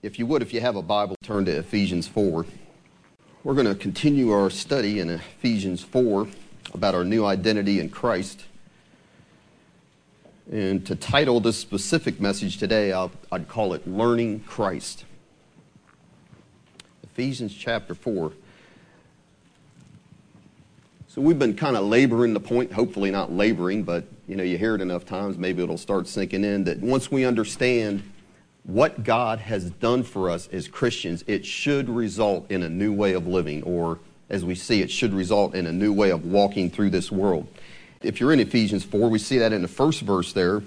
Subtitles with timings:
[0.00, 2.46] If you would, if you have a Bible, turn to Ephesians 4.
[3.42, 6.28] We're going to continue our study in Ephesians 4
[6.72, 8.44] about our new identity in Christ.
[10.52, 15.04] And to title this specific message today, i would call it Learning Christ.
[17.02, 18.32] Ephesians chapter 4.
[21.08, 24.58] So we've been kind of laboring the point, hopefully not laboring, but you know, you
[24.58, 28.04] hear it enough times, maybe it'll start sinking in that once we understand
[28.68, 33.14] what God has done for us as Christians, it should result in a new way
[33.14, 33.98] of living, or
[34.28, 37.48] as we see, it should result in a new way of walking through this world.
[38.02, 40.62] If you're in Ephesians 4, we see that in the first verse there,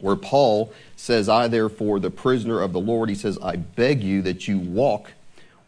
[0.00, 4.22] where Paul says, I therefore, the prisoner of the Lord, he says, I beg you
[4.22, 5.12] that you walk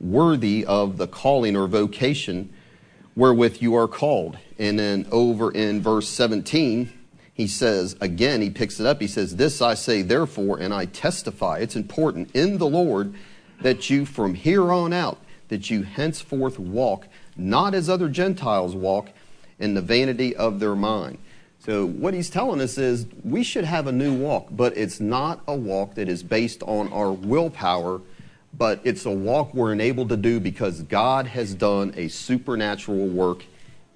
[0.00, 2.52] worthy of the calling or vocation
[3.14, 4.36] wherewith you are called.
[4.58, 6.92] And then over in verse 17,
[7.34, 9.00] he says, again, he picks it up.
[9.00, 13.12] He says, This I say, therefore, and I testify, it's important in the Lord
[13.60, 19.10] that you from here on out, that you henceforth walk, not as other Gentiles walk,
[19.58, 21.18] in the vanity of their mind.
[21.58, 25.40] So, what he's telling us is we should have a new walk, but it's not
[25.48, 28.00] a walk that is based on our willpower,
[28.56, 33.44] but it's a walk we're enabled to do because God has done a supernatural work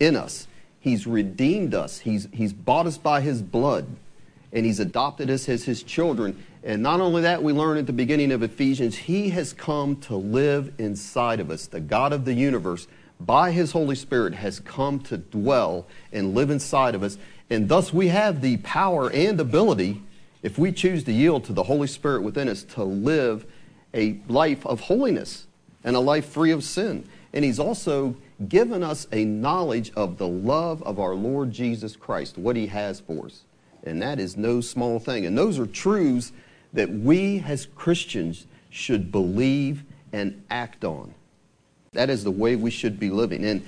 [0.00, 0.47] in us.
[0.80, 1.98] He's redeemed us.
[2.00, 3.86] He's, he's bought us by His blood,
[4.52, 6.42] and He's adopted us as His children.
[6.62, 10.16] And not only that, we learn at the beginning of Ephesians, He has come to
[10.16, 11.66] live inside of us.
[11.66, 12.86] The God of the universe,
[13.20, 17.18] by His Holy Spirit, has come to dwell and live inside of us.
[17.50, 20.02] And thus we have the power and ability,
[20.42, 23.46] if we choose to yield to the Holy Spirit within us, to live
[23.94, 25.46] a life of holiness
[25.82, 27.08] and a life free of sin.
[27.32, 32.38] And He's also given us a knowledge of the love of our Lord Jesus Christ,
[32.38, 33.42] what He has for us.
[33.84, 35.26] And that is no small thing.
[35.26, 36.32] And those are truths
[36.72, 41.14] that we as Christians should believe and act on.
[41.92, 43.44] That is the way we should be living.
[43.44, 43.66] And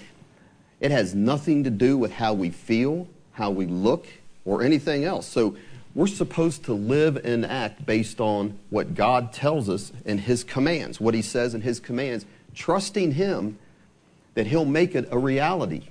[0.78, 4.06] it has nothing to do with how we feel, how we look,
[4.44, 5.26] or anything else.
[5.26, 5.56] So
[5.94, 11.00] we're supposed to live and act based on what God tells us in His commands,
[11.00, 13.58] what He says in His commands, trusting Him
[14.34, 15.88] that He'll make it a reality.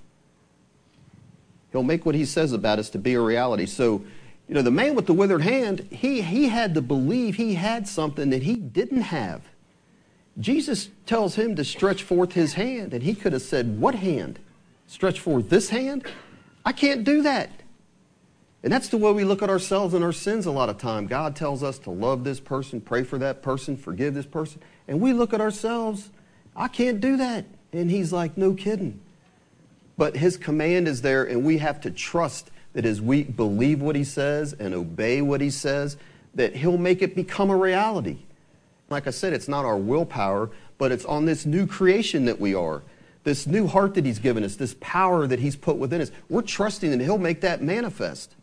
[1.72, 3.66] He'll make what He says about us to be a reality.
[3.66, 4.04] So,
[4.48, 7.88] you know, the man with the withered hand, he, he had to believe he had
[7.88, 9.44] something that he didn't have.
[10.40, 14.40] Jesus tells him to stretch forth his hand, and he could have said, What hand?
[14.88, 16.04] Stretch forth this hand?
[16.66, 17.52] I can't do that.
[18.64, 21.08] And that's the way we look at ourselves and our sins a lot of time.
[21.08, 24.62] God tells us to love this person, pray for that person, forgive this person.
[24.88, 26.10] And we look at ourselves,
[26.56, 27.46] I can't do that.
[27.72, 29.00] And he's like, no kidding.
[29.98, 33.96] But his command is there, and we have to trust that as we believe what
[33.96, 35.98] he says and obey what he says,
[36.36, 38.18] that he'll make it become a reality.
[38.90, 42.56] Like I said, it's not our willpower, but it's on this new creation that we
[42.56, 42.82] are.
[43.24, 46.12] This new heart that he's given us, this power that he's put within us.
[46.30, 48.34] We're trusting that he'll make that manifest.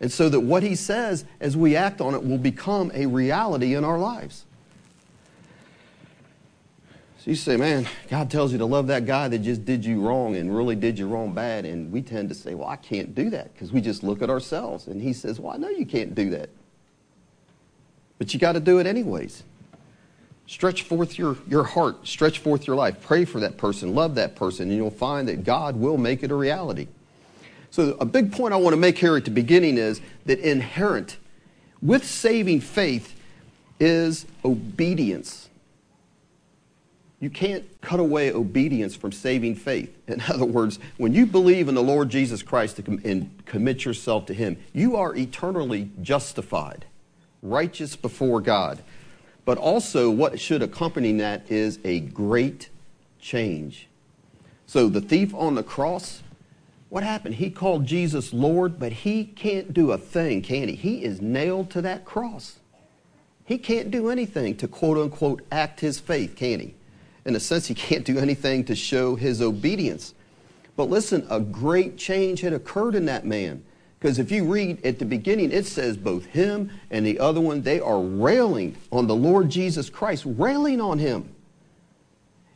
[0.00, 3.74] And so that what he says, as we act on it, will become a reality
[3.74, 4.44] in our lives.
[7.18, 10.00] So you say, man, God tells you to love that guy that just did you
[10.00, 11.64] wrong and really did you wrong bad.
[11.64, 14.30] And we tend to say, well, I can't do that because we just look at
[14.30, 14.86] ourselves.
[14.86, 16.48] And he says, well, I know you can't do that.
[18.18, 19.42] But you got to do it anyways.
[20.46, 24.34] Stretch forth your, your heart, stretch forth your life, pray for that person, love that
[24.34, 26.86] person, and you'll find that God will make it a reality.
[27.70, 31.18] So, a big point I want to make here at the beginning is that inherent
[31.82, 33.14] with saving faith
[33.78, 35.47] is obedience.
[37.20, 39.96] You can't cut away obedience from saving faith.
[40.06, 44.34] In other words, when you believe in the Lord Jesus Christ and commit yourself to
[44.34, 46.84] Him, you are eternally justified,
[47.42, 48.82] righteous before God.
[49.44, 52.68] But also, what should accompany that is a great
[53.20, 53.88] change.
[54.66, 56.22] So, the thief on the cross,
[56.88, 57.36] what happened?
[57.36, 60.74] He called Jesus Lord, but he can't do a thing, can he?
[60.74, 62.58] He is nailed to that cross.
[63.44, 66.74] He can't do anything to quote unquote act his faith, can he?
[67.24, 70.14] In a sense, he can't do anything to show his obedience.
[70.76, 73.64] But listen, a great change had occurred in that man.
[73.98, 77.62] Because if you read at the beginning, it says both him and the other one,
[77.62, 81.34] they are railing on the Lord Jesus Christ, railing on him.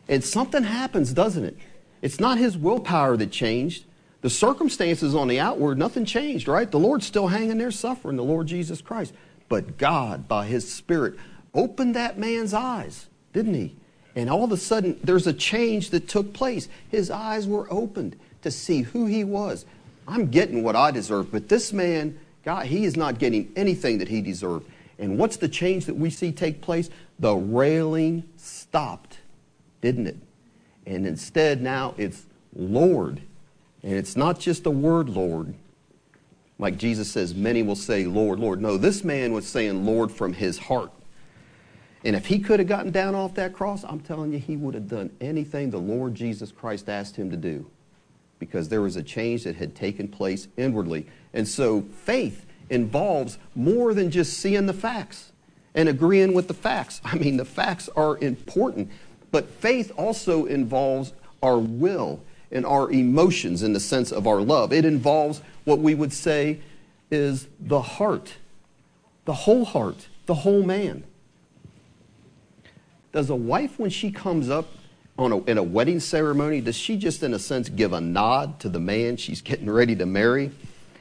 [0.09, 1.59] And something happens, doesn't it?
[2.01, 3.87] It's not his willpower that changed.
[4.21, 6.71] The circumstances on the outward, nothing changed, right?
[6.71, 9.13] The Lord's still hanging there suffering, the Lord Jesus Christ.
[9.49, 11.15] But God, by his Spirit,
[11.55, 13.77] opened that man's eyes, didn't he?
[14.15, 16.69] And all of a sudden, there's a change that took place.
[16.91, 19.65] His eyes were opened to see who he was.
[20.07, 24.09] I'm getting what I deserve, but this man, God, he is not getting anything that
[24.09, 24.69] he deserved.
[24.99, 26.91] And what's the change that we see take place?
[27.19, 29.19] The railing stopped,
[29.81, 30.17] didn't it?
[30.87, 32.25] And instead, now it's
[32.55, 33.23] Lord.
[33.83, 35.55] And it's not just the word Lord.
[36.59, 38.61] Like Jesus says, many will say, Lord, Lord.
[38.61, 40.93] No, this man was saying Lord from his heart.
[42.05, 44.75] And if he could have gotten down off that cross, I'm telling you, he would
[44.75, 47.71] have done anything the Lord Jesus Christ asked him to do
[48.39, 51.07] because there was a change that had taken place inwardly.
[51.33, 55.31] And so faith involves more than just seeing the facts
[55.75, 57.01] and agreeing with the facts.
[57.05, 58.91] I mean, the facts are important,
[59.31, 62.21] but faith also involves our will
[62.51, 64.73] and our emotions in the sense of our love.
[64.73, 66.61] It involves what we would say
[67.11, 68.35] is the heart,
[69.25, 71.05] the whole heart, the whole man.
[73.13, 74.69] Does a wife, when she comes up
[75.19, 78.59] on a, in a wedding ceremony, does she just, in a sense, give a nod
[78.61, 80.51] to the man she's getting ready to marry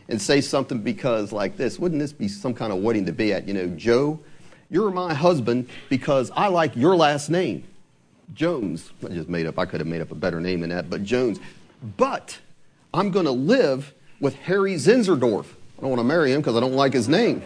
[0.10, 3.32] and say something because, like this, wouldn't this be some kind of wedding to be
[3.32, 3.48] at?
[3.48, 4.20] You know, Joe,
[4.70, 7.64] you're my husband because I like your last name,
[8.34, 8.92] Jones.
[9.06, 11.04] I just made up, I could have made up a better name than that, but
[11.04, 11.40] Jones.
[11.96, 12.38] But
[12.94, 15.46] I'm going to live with Harry Zinzerdorf.
[15.78, 17.42] I don't want to marry him because I don't like his name.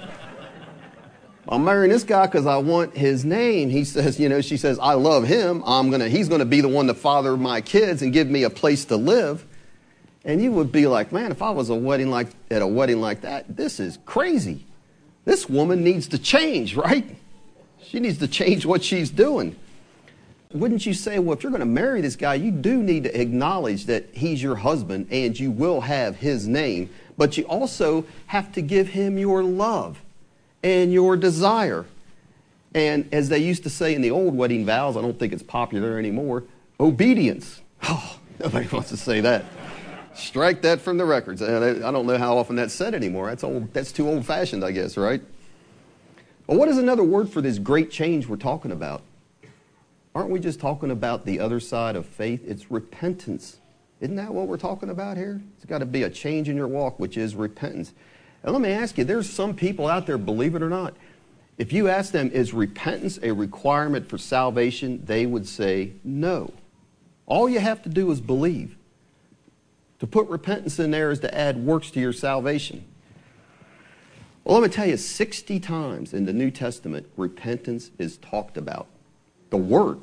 [1.47, 3.69] I'm marrying this guy because I want his name.
[3.69, 5.61] He says, you know, she says, I love him.
[5.65, 8.49] I'm gonna, he's gonna be the one to father my kids and give me a
[8.49, 9.45] place to live.
[10.23, 12.99] And you would be like, man, if I was a wedding like at a wedding
[12.99, 14.65] like that, this is crazy.
[15.23, 17.15] This woman needs to change, right?
[17.83, 19.55] She needs to change what she's doing.
[20.51, 23.21] Wouldn't you say, well, if you're going to marry this guy, you do need to
[23.21, 28.51] acknowledge that he's your husband and you will have his name, but you also have
[28.53, 30.01] to give him your love
[30.65, 31.85] and your desire.
[32.73, 35.43] And as they used to say in the old wedding vows, I don't think it's
[35.43, 36.43] popular anymore,
[36.79, 37.61] obedience.
[37.87, 39.45] Oh, nobody wants to say that.
[40.15, 41.39] Strike that from the records.
[41.39, 43.27] Uh, I don't know how often that's said anymore.
[43.27, 43.71] That's old.
[43.73, 45.21] That's too old-fashioned, I guess, right?
[46.47, 49.03] Well, what is another word for this great change we're talking about?
[50.15, 52.41] Aren't we just talking about the other side of faith?
[52.47, 53.57] It's repentance.
[54.01, 55.41] Isn't that what we're talking about here?
[55.57, 57.93] It's got to be a change in your walk, which is repentance.
[58.45, 60.93] And let me ask you, there's some people out there, believe it or not,
[61.57, 65.01] if you ask them, is repentance a requirement for salvation?
[65.03, 66.53] They would say no.
[67.25, 68.77] All you have to do is believe.
[69.99, 72.85] To put repentance in there is to add works to your salvation.
[74.43, 78.85] Well, let me tell you, 60 times in the New Testament, repentance is talked about.
[79.49, 79.97] The Word.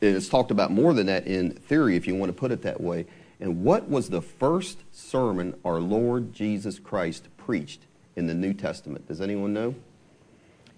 [0.00, 2.62] And it's talked about more than that in theory, if you want to put it
[2.62, 3.04] that way.
[3.40, 7.80] And what was the first sermon our Lord Jesus Christ preached
[8.16, 9.08] in the New Testament?
[9.08, 9.74] Does anyone know?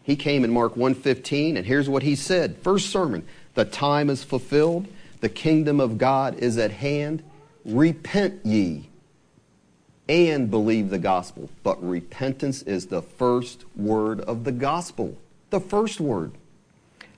[0.03, 2.56] He came in Mark 1:15 and here's what he said.
[2.58, 3.25] First sermon,
[3.55, 4.87] the time is fulfilled,
[5.20, 7.23] the kingdom of God is at hand.
[7.64, 8.88] Repent ye
[10.08, 11.50] and believe the gospel.
[11.62, 15.17] But repentance is the first word of the gospel.
[15.50, 16.32] The first word.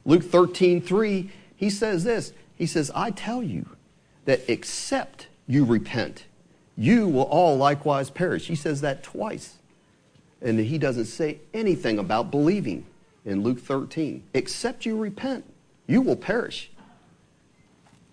[0.06, 2.32] Luke 13:3, he says this.
[2.56, 3.66] He says, I tell you
[4.28, 6.24] that except you repent,
[6.76, 8.46] you will all likewise perish.
[8.46, 9.56] He says that twice.
[10.42, 12.84] And he doesn't say anything about believing
[13.24, 14.22] in Luke 13.
[14.34, 15.46] Except you repent,
[15.86, 16.70] you will perish.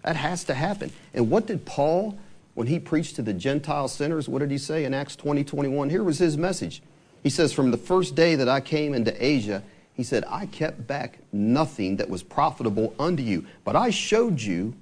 [0.03, 0.93] That has to happen.
[1.13, 2.17] And what did Paul,
[2.53, 5.89] when he preached to the Gentile sinners, what did he say in Acts 20, 21?
[5.89, 6.81] Here was his message.
[7.23, 9.63] He says, From the first day that I came into Asia,
[9.93, 14.75] he said, I kept back nothing that was profitable unto you, but I showed you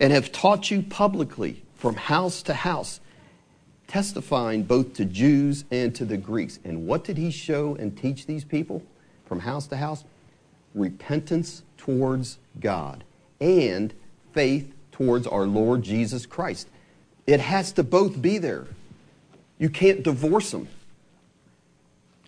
[0.00, 3.00] and have taught you publicly from house to house,
[3.86, 6.58] testifying both to Jews and to the Greeks.
[6.64, 8.82] And what did he show and teach these people
[9.26, 10.04] from house to house?
[10.74, 13.04] Repentance towards God
[13.40, 13.92] and
[14.32, 16.68] faith towards our Lord Jesus Christ.
[17.26, 18.66] It has to both be there.
[19.58, 20.68] You can't divorce them.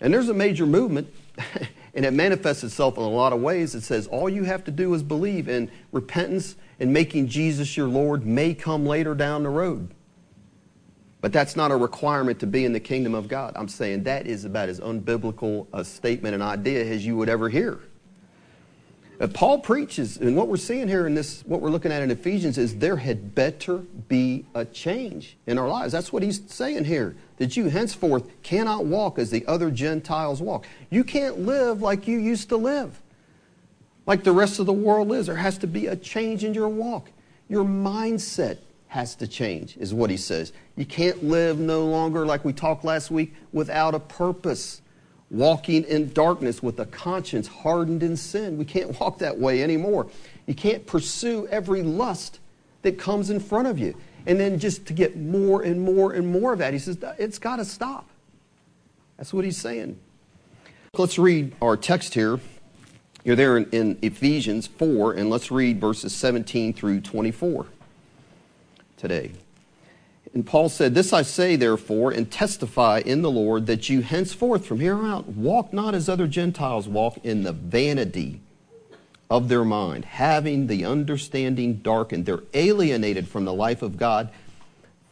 [0.00, 1.12] And there's a major movement,
[1.94, 3.74] and it manifests itself in a lot of ways.
[3.74, 7.88] It says all you have to do is believe, and repentance and making Jesus your
[7.88, 9.94] Lord may come later down the road.
[11.20, 13.54] But that's not a requirement to be in the kingdom of God.
[13.56, 17.48] I'm saying that is about as unbiblical a statement and idea as you would ever
[17.48, 17.80] hear.
[19.34, 22.56] Paul preaches, and what we're seeing here in this, what we're looking at in Ephesians
[22.56, 25.92] is there had better be a change in our lives.
[25.92, 27.16] That's what he's saying here.
[27.38, 30.66] That you henceforth cannot walk as the other Gentiles walk.
[30.88, 33.00] You can't live like you used to live
[34.08, 35.26] like the rest of the world is.
[35.26, 37.10] There has to be a change in your walk.
[37.48, 38.56] Your mindset
[38.88, 40.54] has to change, is what he says.
[40.76, 44.80] You can't live no longer, like we talked last week, without a purpose,
[45.30, 48.56] walking in darkness with a conscience hardened in sin.
[48.56, 50.06] We can't walk that way anymore.
[50.46, 52.40] You can't pursue every lust
[52.80, 53.94] that comes in front of you.
[54.26, 57.38] And then just to get more and more and more of that, he says, it's
[57.38, 58.08] got to stop.
[59.18, 59.98] That's what he's saying.
[60.94, 62.40] Let's read our text here.
[63.24, 67.66] You're there in, in, Ephesians 4, and let's read verses 17 through 24
[68.96, 69.32] today.
[70.34, 74.66] And Paul said, This I say, therefore, and testify in the Lord that you henceforth
[74.66, 78.40] from here on out walk not as other Gentiles walk in the vanity
[79.30, 82.24] of their mind, having the understanding darkened.
[82.24, 84.30] They're alienated from the life of God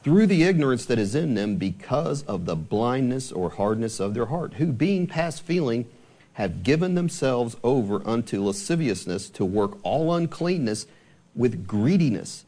[0.03, 4.27] through the ignorance that is in them because of the blindness or hardness of their
[4.27, 5.87] heart, who being past feeling
[6.37, 10.87] have given themselves over unto lasciviousness to work all uncleanness
[11.35, 12.45] with greediness.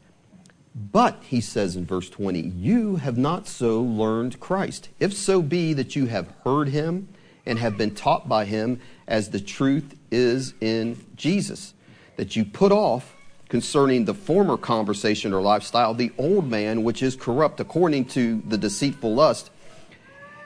[0.75, 4.89] But, he says in verse 20, you have not so learned Christ.
[4.99, 7.07] If so be that you have heard him
[7.47, 11.73] and have been taught by him as the truth is in Jesus,
[12.15, 13.15] that you put off
[13.49, 18.57] concerning the former conversation or lifestyle the old man which is corrupt according to the
[18.57, 19.49] deceitful lust.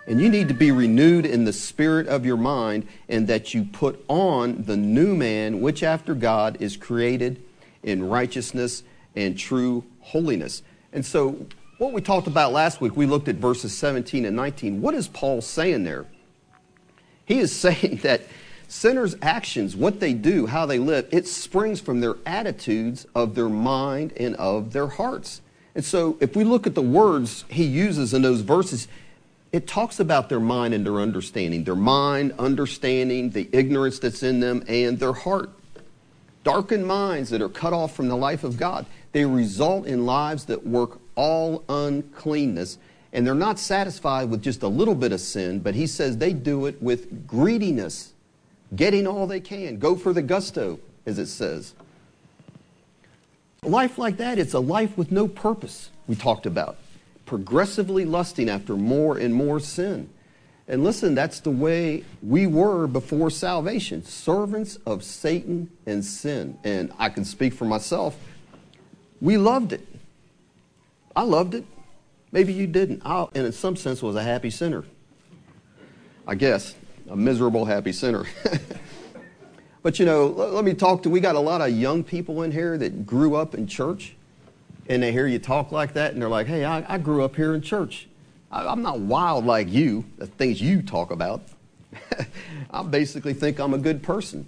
[0.05, 3.63] And you need to be renewed in the spirit of your mind, and that you
[3.63, 7.41] put on the new man which after God is created
[7.83, 8.83] in righteousness
[9.15, 10.61] and true holiness.
[10.91, 11.45] And so,
[11.77, 14.81] what we talked about last week, we looked at verses 17 and 19.
[14.81, 16.05] What is Paul saying there?
[17.25, 18.21] He is saying that
[18.67, 23.49] sinners' actions, what they do, how they live, it springs from their attitudes of their
[23.49, 25.41] mind and of their hearts.
[25.75, 28.87] And so, if we look at the words he uses in those verses,
[29.53, 31.63] it talks about their mind and their understanding.
[31.63, 35.51] Their mind, understanding, the ignorance that's in them, and their heart.
[36.43, 38.85] Darkened minds that are cut off from the life of God.
[39.13, 42.77] They result in lives that work all uncleanness
[43.13, 46.33] and they're not satisfied with just a little bit of sin, but he says they
[46.33, 48.13] do it with greediness,
[48.75, 49.77] getting all they can.
[49.77, 51.75] Go for the gusto, as it says.
[53.61, 56.77] A life like that, it's a life with no purpose, we talked about.
[57.25, 60.09] Progressively lusting after more and more sin.
[60.67, 66.57] And listen, that's the way we were before salvation servants of Satan and sin.
[66.63, 68.17] And I can speak for myself.
[69.19, 69.85] We loved it.
[71.15, 71.65] I loved it.
[72.31, 73.01] Maybe you didn't.
[73.05, 74.83] I, and in some sense, was a happy sinner.
[76.27, 76.75] I guess.
[77.09, 78.25] A miserable, happy sinner.
[79.83, 82.51] but you know, let, me talk to, we got a lot of young people in
[82.51, 84.15] here that grew up in church.
[84.87, 87.35] And they hear you talk like that, and they're like, hey, I, I grew up
[87.35, 88.07] here in church.
[88.51, 91.41] I, I'm not wild like you, the things you talk about.
[92.71, 94.45] I basically think I'm a good person.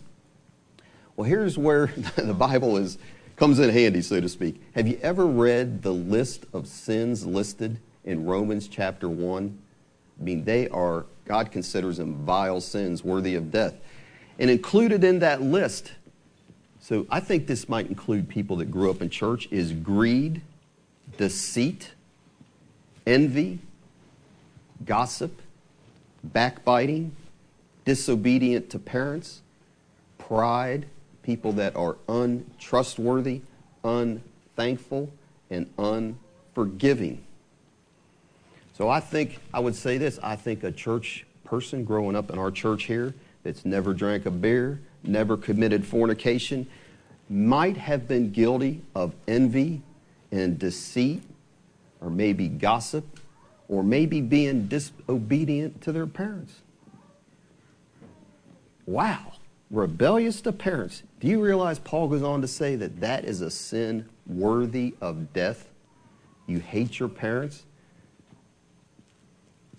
[1.15, 1.87] Well, here's where
[2.17, 2.97] the Bible is
[3.35, 4.61] comes in handy, so to speak.
[4.75, 9.57] Have you ever read the list of sins listed in Romans chapter 1?
[10.19, 13.75] I mean, they are, God considers them vile sins worthy of death.
[14.39, 15.93] And included in that list,
[16.85, 20.43] so I think this might include people that grew up in church, is greed,
[21.17, 21.93] deceit,
[23.07, 23.57] envy,
[24.85, 25.41] gossip,
[26.23, 27.15] backbiting,
[27.85, 29.41] disobedient to parents,
[30.19, 30.85] pride,
[31.23, 33.41] people that are untrustworthy,
[33.83, 35.11] unthankful,
[35.49, 37.23] and unforgiving.
[38.77, 42.37] So I think, I would say this I think a church person growing up in
[42.37, 46.67] our church here that's never drank a beer, never committed fornication,
[47.29, 49.81] might have been guilty of envy
[50.31, 51.23] and deceit,
[52.01, 53.19] or maybe gossip,
[53.67, 56.61] or maybe being disobedient to their parents.
[58.85, 59.33] Wow
[59.69, 61.03] rebellious to parents.
[61.19, 65.33] Do you realize Paul goes on to say that that is a sin worthy of
[65.33, 65.69] death?
[66.47, 67.63] You hate your parents?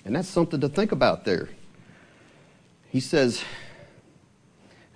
[0.05, 1.49] And that's something to think about there.
[2.89, 3.43] He says,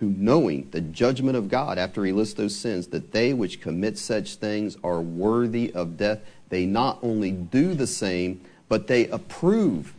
[0.01, 3.99] who knowing the judgment of God after he lists those sins, that they which commit
[3.99, 9.93] such things are worthy of death, they not only do the same, but they approve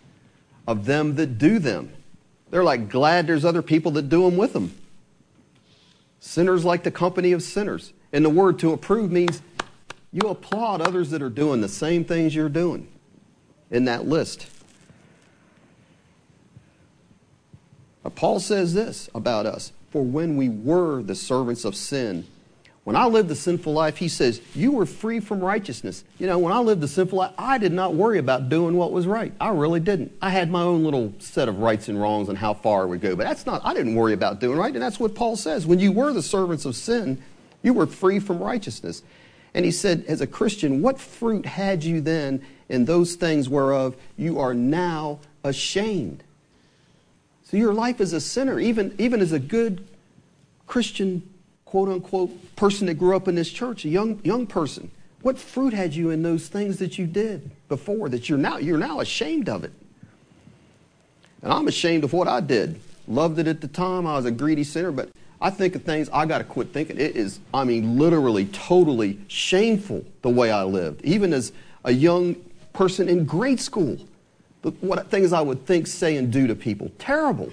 [0.67, 1.93] of them that do them.
[2.49, 4.75] They're like glad there's other people that do them with them.
[6.19, 7.93] Sinners like the company of sinners.
[8.11, 9.41] And the word to approve means
[10.11, 12.87] you applaud others that are doing the same things you're doing
[13.69, 14.47] in that list.
[18.15, 22.25] Paul says this about us For when we were the servants of sin,
[22.83, 26.03] when I lived the sinful life, he says, You were free from righteousness.
[26.17, 28.91] You know, when I lived the sinful life, I did not worry about doing what
[28.91, 29.33] was right.
[29.39, 30.13] I really didn't.
[30.19, 33.01] I had my own little set of rights and wrongs and how far I would
[33.01, 33.15] go.
[33.15, 34.73] But that's not, I didn't worry about doing right.
[34.73, 35.67] And that's what Paul says.
[35.67, 37.21] When you were the servants of sin,
[37.61, 39.03] you were free from righteousness.
[39.53, 43.95] And he said, As a Christian, what fruit had you then in those things whereof
[44.17, 46.23] you are now ashamed?
[47.51, 49.85] So your life as a sinner, even, even as a good
[50.67, 51.29] Christian
[51.65, 54.89] quote unquote person that grew up in this church, a young, young person.
[55.21, 58.77] What fruit had you in those things that you did before that you're now, you're
[58.77, 59.73] now ashamed of it?
[61.41, 64.07] And I'm ashamed of what I did loved it at the time.
[64.07, 65.09] I was a greedy sinner, but
[65.41, 66.97] I think of things I got to quit thinking.
[66.97, 71.51] It is, I mean, literally, totally shameful the way I lived, even as
[71.83, 72.37] a young
[72.71, 73.97] person in grade school.
[74.61, 76.91] What things I would think, say, and do to people.
[76.99, 77.51] Terrible.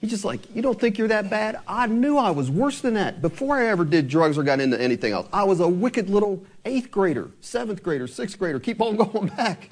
[0.00, 1.60] He's just like, you don't think you're that bad?
[1.66, 3.22] I knew I was worse than that.
[3.22, 6.44] Before I ever did drugs or got into anything else, I was a wicked little
[6.64, 8.58] eighth grader, seventh grader, sixth grader.
[8.58, 9.70] Keep on going back.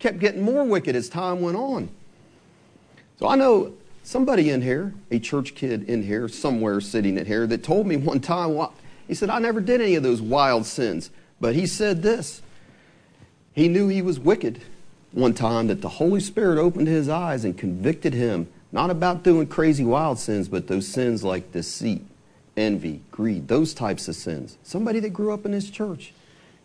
[0.00, 1.88] Kept getting more wicked as time went on.
[3.20, 7.46] So I know somebody in here, a church kid in here, somewhere sitting in here,
[7.46, 8.58] that told me one time,
[9.06, 11.10] he said, I never did any of those wild sins.
[11.40, 12.42] But he said this.
[13.52, 14.60] He knew he was wicked
[15.12, 19.46] one time, that the Holy Spirit opened his eyes and convicted him not about doing
[19.46, 22.04] crazy wild sins, but those sins like deceit,
[22.56, 24.56] envy, greed, those types of sins.
[24.62, 26.12] Somebody that grew up in his church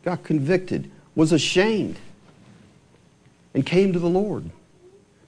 [0.03, 1.97] got convicted, was ashamed,
[3.53, 4.51] and came to the Lord.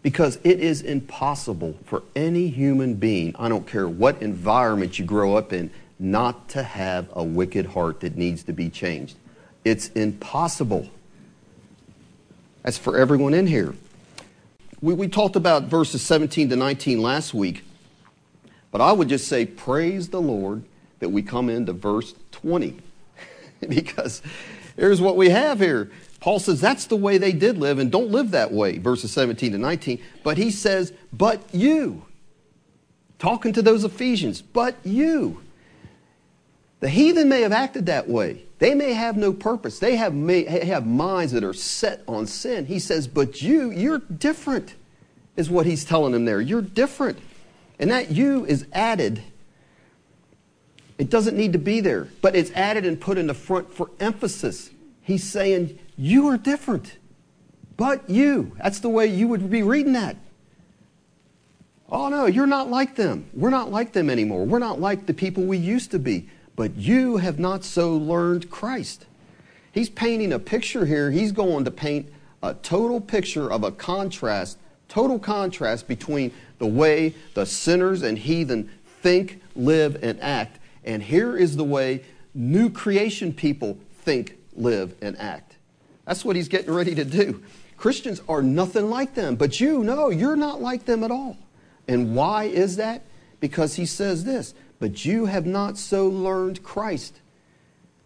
[0.03, 5.35] Because it is impossible for any human being, I don't care what environment you grow
[5.35, 9.17] up in, not to have a wicked heart that needs to be changed.
[9.65, 10.89] It's impossible.
[12.67, 13.73] That's for everyone in here.
[14.81, 17.63] We, we talked about verses 17 to 19 last week,
[18.71, 20.63] but I would just say, praise the Lord
[20.99, 22.77] that we come into verse 20.
[23.69, 24.21] because
[24.75, 25.89] here's what we have here.
[26.19, 29.53] Paul says that's the way they did live, and don't live that way, verses 17
[29.53, 30.01] to 19.
[30.21, 32.03] But he says, but you.
[33.17, 35.41] Talking to those Ephesians, but you.
[36.79, 38.43] The heathen may have acted that way.
[38.59, 39.79] They may have no purpose.
[39.79, 42.65] They have, may, have minds that are set on sin.
[42.65, 44.75] He says, But you, you're different,
[45.35, 46.41] is what he's telling them there.
[46.41, 47.19] You're different.
[47.79, 49.23] And that you is added.
[50.97, 53.91] It doesn't need to be there, but it's added and put in the front for
[53.99, 54.71] emphasis.
[55.01, 56.97] He's saying, You are different.
[57.75, 58.53] But you.
[58.57, 60.17] That's the way you would be reading that.
[61.89, 63.29] Oh, no, you're not like them.
[63.33, 64.45] We're not like them anymore.
[64.45, 66.27] We're not like the people we used to be
[66.57, 69.05] but you have not so learned Christ.
[69.71, 71.11] He's painting a picture here.
[71.11, 72.11] He's going to paint
[72.43, 74.57] a total picture of a contrast,
[74.89, 78.69] total contrast between the way the sinners and heathen
[79.01, 80.59] think, live, and act.
[80.83, 85.57] And here is the way new creation people think, live, and act.
[86.05, 87.43] That's what he's getting ready to do.
[87.77, 91.37] Christians are nothing like them, but you, no, you're not like them at all.
[91.87, 93.03] And why is that?
[93.39, 97.21] Because he says this but you have not so learned Christ.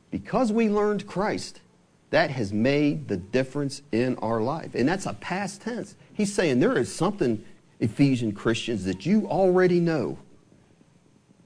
[0.10, 1.62] Because we learned Christ,
[2.12, 4.76] that has made the difference in our life.
[4.76, 5.96] And that's a past tense.
[6.14, 7.44] He's saying there is something,
[7.80, 10.18] Ephesian Christians, that you already know.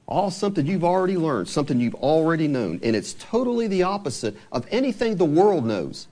[0.07, 2.79] All something you've already learned, something you've already known.
[2.83, 6.07] And it's totally the opposite of anything the world knows.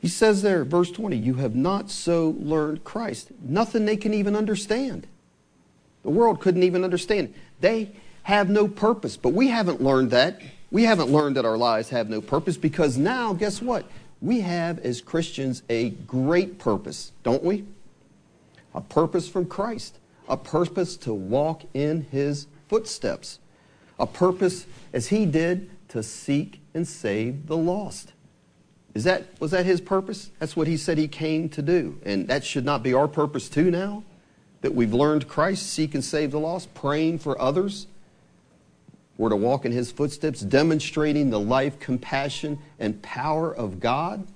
[0.00, 3.28] He says there, verse 20, you have not so learned Christ.
[3.40, 5.06] Nothing they can even understand.
[6.02, 7.32] The world couldn't even understand.
[7.60, 7.92] They
[8.24, 10.40] have no purpose, but we haven't learned that.
[10.70, 13.84] We haven't learned that our lives have no purpose because now, guess what?
[14.20, 17.64] We have, as Christians, a great purpose, don't we?
[18.74, 23.38] A purpose from Christ, a purpose to walk in His footsteps,
[23.98, 28.12] a purpose, as He did, to seek and save the lost.
[28.94, 30.30] Is that, was that His purpose?
[30.38, 31.98] That's what He said He came to do.
[32.04, 34.04] And that should not be our purpose, too, now?
[34.62, 37.86] That we've learned Christ, seek and save the lost, praying for others.
[39.18, 44.26] We're to walk in his footsteps, demonstrating the life, compassion, and power of God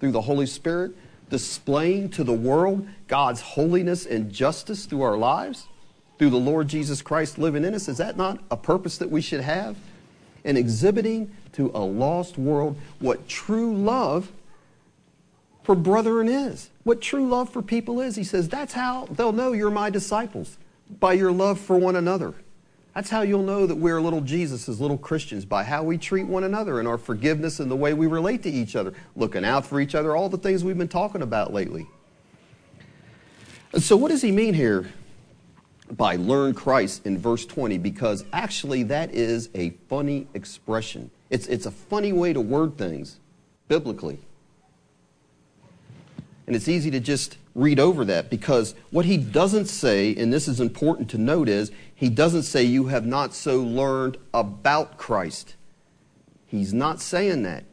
[0.00, 0.92] through the Holy Spirit,
[1.28, 5.66] displaying to the world God's holiness and justice through our lives,
[6.18, 7.88] through the Lord Jesus Christ living in us.
[7.88, 9.76] Is that not a purpose that we should have?
[10.44, 14.30] And exhibiting to a lost world what true love
[15.62, 18.16] for brethren is, what true love for people is.
[18.16, 20.58] He says, that's how they'll know you're my disciples,
[21.00, 22.34] by your love for one another.
[22.94, 26.44] That's how you'll know that we're little Jesuses, little Christians, by how we treat one
[26.44, 29.80] another and our forgiveness and the way we relate to each other, looking out for
[29.80, 31.86] each other, all the things we've been talking about lately.
[33.78, 34.92] So, what does he mean here
[35.92, 37.78] by learn Christ in verse 20?
[37.78, 41.10] Because actually, that is a funny expression.
[41.30, 43.18] It's, it's a funny way to word things
[43.68, 44.18] biblically.
[46.46, 50.48] And it's easy to just read over that because what he doesn't say, and this
[50.48, 55.54] is important to note, is he doesn't say you have not so learned about Christ.
[56.46, 57.64] He's not saying that.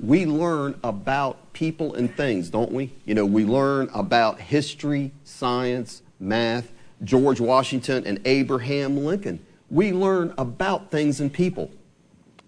[0.00, 2.94] We learn about people and things, don't we?
[3.04, 6.70] You know, we learn about history, science, math,
[7.02, 9.44] George Washington, and Abraham Lincoln.
[9.70, 11.70] We learn about things and people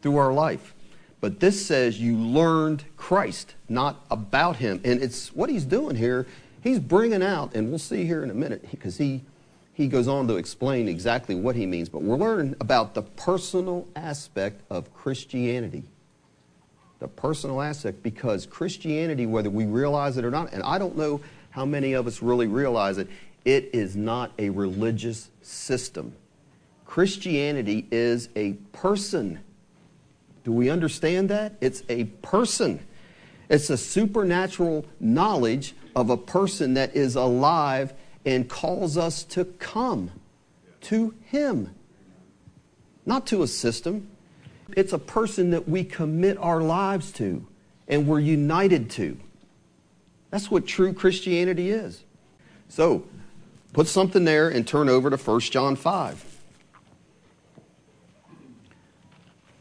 [0.03, 0.75] through our life.
[1.21, 4.81] But this says you learned Christ, not about him.
[4.85, 6.27] And it's what he's doing here
[6.63, 9.23] He's bringing out, and we'll see here in a minute, because he,
[9.73, 13.89] he goes on to explain exactly what he means, but we're learning about the personal
[13.97, 15.85] aspect of Christianity.
[16.99, 21.23] The personal aspect, because Christianity, whether we realize it or not, and I don't know
[21.49, 23.09] how many of us really realize it,
[23.47, 26.13] it is not a religious system.
[26.85, 29.41] Christianity is a person.
[30.45, 31.55] Do we understand that?
[31.61, 32.81] It's a person.
[33.49, 37.93] It's a supernatural knowledge of a person that is alive
[38.25, 40.11] and calls us to come
[40.83, 41.75] to Him,
[43.05, 44.09] not to a system.
[44.77, 47.47] It's a person that we commit our lives to
[47.89, 49.19] and we're united to.
[50.31, 52.05] That's what true Christianity is.
[52.69, 53.05] So,
[53.73, 56.30] put something there and turn over to 1 John 5.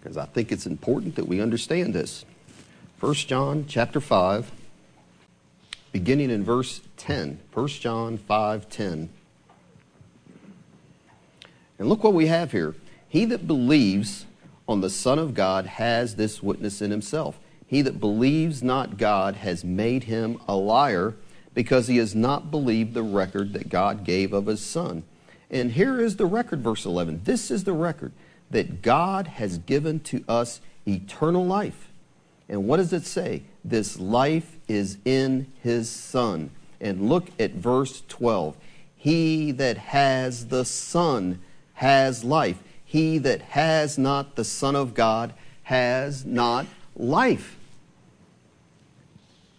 [0.10, 2.26] Because I think it's important that we understand this.
[3.00, 4.52] 1 John chapter 5
[5.92, 7.40] beginning in verse 10.
[7.54, 9.10] 1 John 5:10.
[11.78, 12.74] And look what we have here.
[13.08, 14.26] He that believes
[14.68, 17.38] on the Son of God has this witness in himself.
[17.68, 21.14] He that believes not God has made him a liar
[21.54, 25.04] because he has not believed the record that God gave of his Son.
[25.52, 27.22] And here is the record, verse 11.
[27.26, 28.12] This is the record
[28.52, 31.90] that God has given to us eternal life.
[32.48, 33.44] And what does it say?
[33.64, 36.50] This life is in his Son.
[36.82, 38.58] And look at verse 12.
[38.96, 41.40] He that has the Son
[41.76, 42.58] has life.
[42.84, 45.34] He that has not the Son of God
[45.64, 47.58] has not life.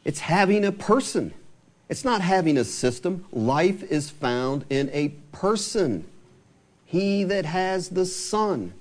[0.05, 1.33] It's having a person.
[1.89, 3.25] It's not having a system.
[3.33, 6.07] Life is found in a person.
[6.85, 8.73] He that has the Son.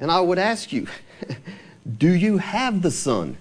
[0.00, 0.86] And I would ask you,
[1.98, 3.36] do you have the Son?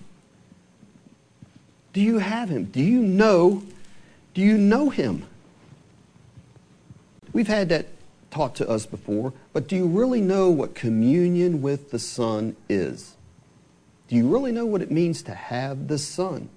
[1.93, 2.65] Do you have him?
[2.65, 3.63] Do you know?
[4.33, 5.25] Do you know him?
[7.33, 7.87] We've had that
[8.31, 13.15] taught to us before, but do you really know what communion with the Son is?
[14.07, 16.49] Do you really know what it means to have the Son?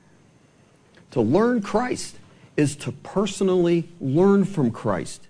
[1.12, 2.16] To learn Christ
[2.56, 5.26] is to personally learn from Christ,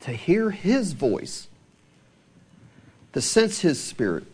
[0.00, 1.47] to hear His voice,
[3.18, 4.24] to sense His Spirit,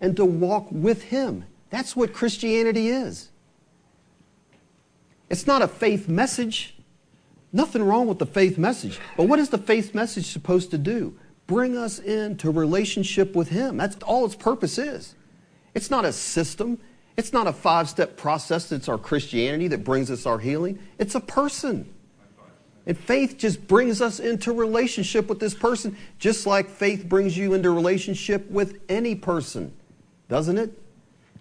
[0.00, 1.46] and to walk with Him.
[1.70, 3.28] That's what Christianity is.
[5.28, 6.76] It's not a faith message.
[7.52, 9.00] Nothing wrong with the faith message.
[9.16, 11.18] But what is the faith message supposed to do?
[11.48, 13.76] Bring us into relationship with Him.
[13.76, 15.16] That's all its purpose is.
[15.74, 16.78] It's not a system.
[17.16, 20.78] It's not a five step process that's our Christianity that brings us our healing.
[21.00, 21.92] It's a person.
[22.90, 27.54] And faith just brings us into relationship with this person, just like faith brings you
[27.54, 29.72] into relationship with any person,
[30.28, 30.76] doesn't it?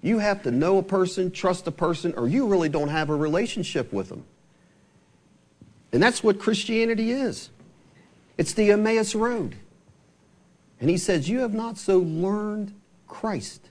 [0.03, 3.15] You have to know a person, trust a person, or you really don't have a
[3.15, 4.25] relationship with them.
[5.91, 7.49] And that's what Christianity is.
[8.38, 9.55] It's the Emmaus Road.
[10.79, 12.75] And he says, You have not so learned
[13.07, 13.69] Christ,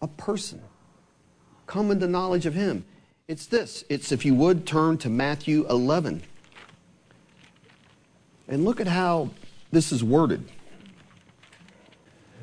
[0.00, 0.62] a person.
[1.66, 2.86] Come into knowledge of him.
[3.26, 3.84] It's this.
[3.90, 6.22] It's, if you would, turn to Matthew 11.
[8.48, 9.30] And look at how
[9.70, 10.44] this is worded.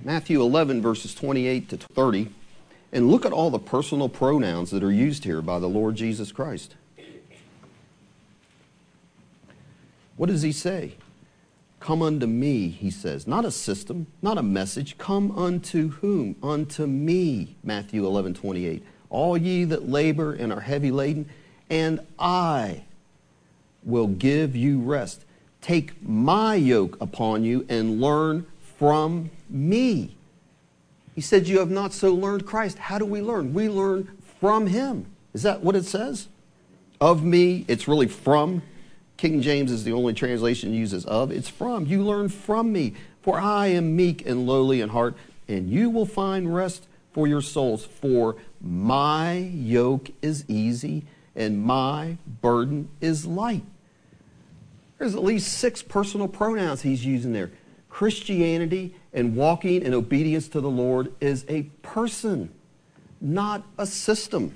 [0.03, 2.29] Matthew 11, verses 28 to 30.
[2.91, 6.31] And look at all the personal pronouns that are used here by the Lord Jesus
[6.31, 6.75] Christ.
[10.15, 10.93] What does he say?
[11.79, 13.27] Come unto me, he says.
[13.27, 14.97] Not a system, not a message.
[14.97, 16.35] Come unto whom?
[16.41, 18.83] Unto me, Matthew 11, 28.
[19.09, 21.29] All ye that labor and are heavy laden,
[21.69, 22.85] and I
[23.83, 25.24] will give you rest.
[25.65, 28.45] Take my yoke upon you and learn
[28.77, 30.15] from me.
[31.15, 32.77] He said, You have not so learned Christ.
[32.77, 33.51] How do we learn?
[33.51, 35.07] We learn from him.
[35.33, 36.27] Is that what it says?
[37.01, 38.61] Of me, it's really from.
[39.17, 41.31] King James is the only translation uses of.
[41.31, 41.87] It's from.
[41.87, 42.93] You learn from me.
[43.23, 47.41] For I am meek and lowly in heart, and you will find rest for your
[47.41, 47.83] souls.
[47.83, 53.63] For my yoke is easy and my burden is light.
[54.97, 57.51] There's at least six personal pronouns he's using there.
[57.89, 62.49] Christianity and walking in obedience to the Lord is a person,
[63.21, 64.55] not a system.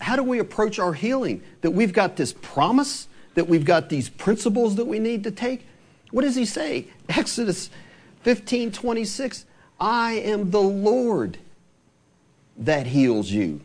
[0.00, 1.42] How do we approach our healing?
[1.60, 5.66] That we've got this promise, that we've got these principles that we need to take?
[6.10, 6.86] What does he say?
[7.08, 7.70] Exodus
[8.22, 9.46] 15 26.
[9.80, 11.38] I am the Lord
[12.56, 13.60] that heals you.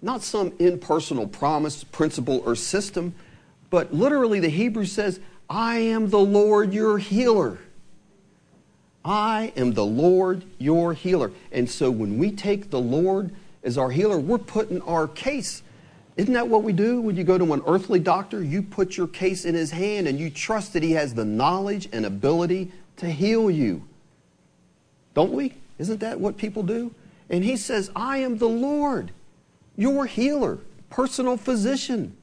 [0.00, 3.14] Not some impersonal promise, principle, or system,
[3.70, 7.58] but literally the Hebrew says, I am the Lord your healer.
[9.04, 11.32] I am the Lord your healer.
[11.52, 15.62] And so when we take the Lord as our healer, we're putting our case
[16.16, 18.42] Isn't that what we do when you go to an earthly doctor?
[18.42, 21.88] You put your case in his hand and you trust that he has the knowledge
[21.92, 23.84] and ability to heal you.
[25.14, 25.54] Don't we?
[25.78, 26.92] Isn't that what people do?
[27.30, 29.12] And he says, I am the Lord,
[29.76, 30.58] your healer,
[30.90, 32.16] personal physician.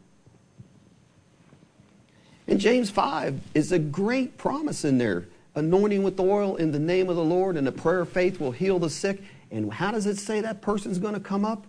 [2.47, 5.27] And James 5 is a great promise in there.
[5.55, 8.51] Anointing with oil in the name of the Lord and the prayer of faith will
[8.51, 9.21] heal the sick.
[9.51, 11.65] And how does it say that person's going to come up?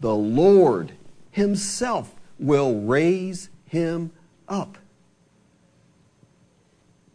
[0.00, 0.92] The Lord
[1.30, 4.12] Himself will raise him
[4.48, 4.78] up.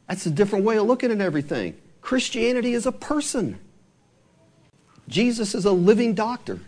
[0.08, 1.78] That's a different way of looking at everything.
[2.02, 3.60] Christianity is a person.
[5.08, 6.60] Jesus is a living doctor.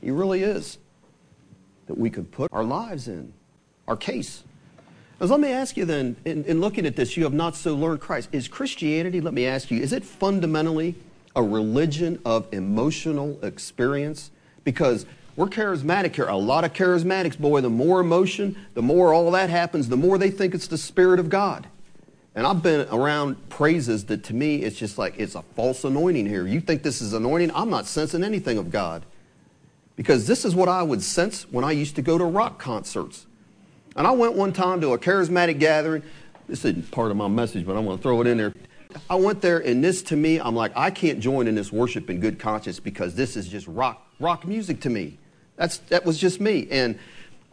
[0.00, 0.78] He really is.
[1.86, 3.32] That we could put our lives in,
[3.86, 4.42] our case.
[5.20, 7.74] Now, let me ask you then, in, in looking at this, you have not so
[7.74, 8.30] learned Christ.
[8.32, 10.94] Is Christianity, let me ask you, is it fundamentally
[11.36, 14.30] a religion of emotional experience?
[14.64, 16.26] Because we're charismatic here.
[16.26, 20.16] A lot of charismatics, boy, the more emotion, the more all that happens, the more
[20.18, 21.66] they think it's the Spirit of God.
[22.36, 26.26] And I've been around praises that to me, it's just like it's a false anointing
[26.26, 26.46] here.
[26.46, 27.52] You think this is anointing?
[27.54, 29.04] I'm not sensing anything of God.
[29.96, 33.26] Because this is what I would sense when I used to go to rock concerts.
[33.96, 36.02] And I went one time to a charismatic gathering.
[36.48, 38.52] This isn't part of my message, but I'm going to throw it in there.
[39.08, 42.10] I went there, and this to me, I'm like, I can't join in this worship
[42.10, 45.18] in good conscience because this is just rock, rock music to me.
[45.56, 46.68] That's, that was just me.
[46.70, 46.98] And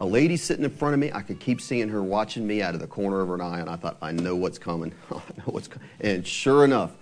[0.00, 2.74] a lady sitting in front of me, I could keep seeing her watching me out
[2.74, 4.92] of the corner of her eye, and I thought, I know what's coming.
[5.10, 5.88] I know what's coming.
[6.00, 6.92] And sure enough,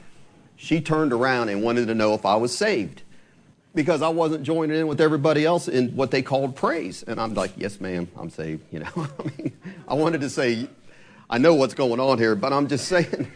[0.57, 3.03] she turned around and wanted to know if I was saved
[3.75, 7.03] because I wasn't joining in with everybody else in what they called praise.
[7.05, 8.65] And I'm like, yes, ma'am, I'm saved.
[8.73, 9.53] You know, I mean,
[9.87, 10.69] I wanted to say,
[11.29, 13.31] I know what's going on here, but I'm just saying.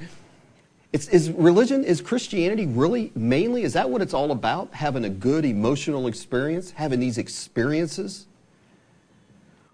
[0.92, 4.72] It's, is religion, is Christianity really mainly, is that what it's all about?
[4.74, 8.26] Having a good emotional experience, having these experiences?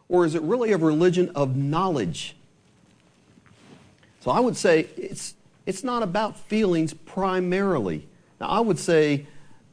[0.09, 2.37] Or is it really a religion of knowledge?
[4.21, 5.35] So I would say it's,
[5.67, 8.09] it's not about feelings primarily.
[8.41, 9.27] Now, I would say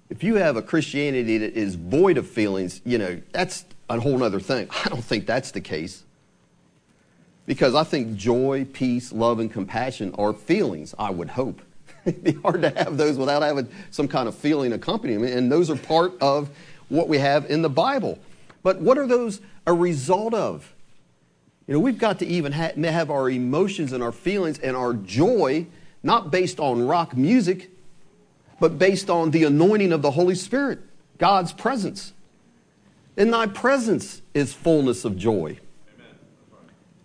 [0.09, 4.23] if you have a Christianity that is void of feelings, you know, that's a whole
[4.23, 4.69] other thing.
[4.85, 6.03] I don't think that's the case.
[7.45, 11.61] Because I think joy, peace, love, and compassion are feelings, I would hope.
[12.05, 15.37] It'd be hard to have those without having some kind of feeling accompanying them.
[15.37, 16.49] And those are part of
[16.89, 18.19] what we have in the Bible.
[18.63, 20.73] But what are those a result of?
[21.67, 24.93] You know, we've got to even ha- have our emotions and our feelings and our
[24.93, 25.67] joy
[26.03, 27.69] not based on rock music,
[28.59, 30.79] but based on the anointing of the Holy Spirit,
[31.17, 32.13] God's presence.
[33.15, 35.59] In thy presence is fullness of joy.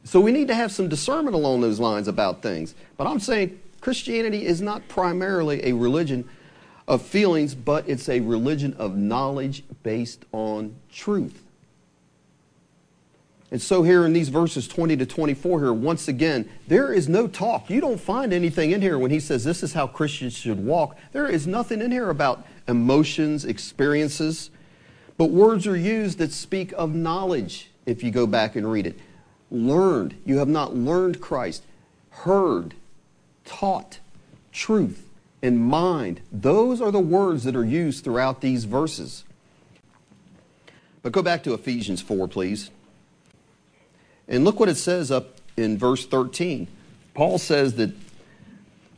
[0.05, 2.75] So we need to have some discernment along those lines about things.
[2.97, 6.29] But I'm saying Christianity is not primarily a religion
[6.89, 11.43] of feelings, but it's a religion of knowledge based on truth.
[13.53, 17.29] And so, here in these verses 20 to 24, here, once again, there is no
[17.29, 17.69] talk.
[17.69, 20.97] You don't find anything in here when he says this is how Christians should walk.
[21.13, 24.49] There is nothing in here about emotions, experiences,
[25.19, 28.99] but words are used that speak of knowledge if you go back and read it
[29.51, 30.15] learned.
[30.25, 31.63] You have not learned Christ,
[32.09, 32.73] heard,
[33.45, 33.99] taught,
[34.51, 35.07] truth,
[35.43, 36.23] and mind.
[36.33, 39.25] Those are the words that are used throughout these verses.
[41.03, 42.71] But go back to Ephesians 4, please.
[44.33, 46.67] And look what it says up in verse 13.
[47.13, 47.93] Paul says that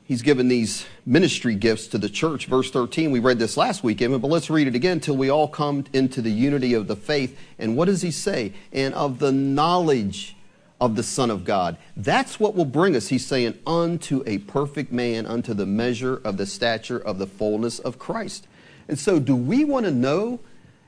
[0.05, 2.47] he's given these ministry gifts to the church.
[2.47, 5.49] Verse 13, we read this last week, but let's read it again till we all
[5.49, 7.37] come into the unity of the faith.
[7.59, 8.53] And what does he say?
[8.73, 10.37] And of the knowledge
[10.81, 11.79] of the Son of God.
[11.97, 16.37] That's what will bring us, he's saying, unto a perfect man, unto the measure of
[16.37, 18.47] the stature of the fullness of Christ.
[18.87, 20.39] And so, do we want to know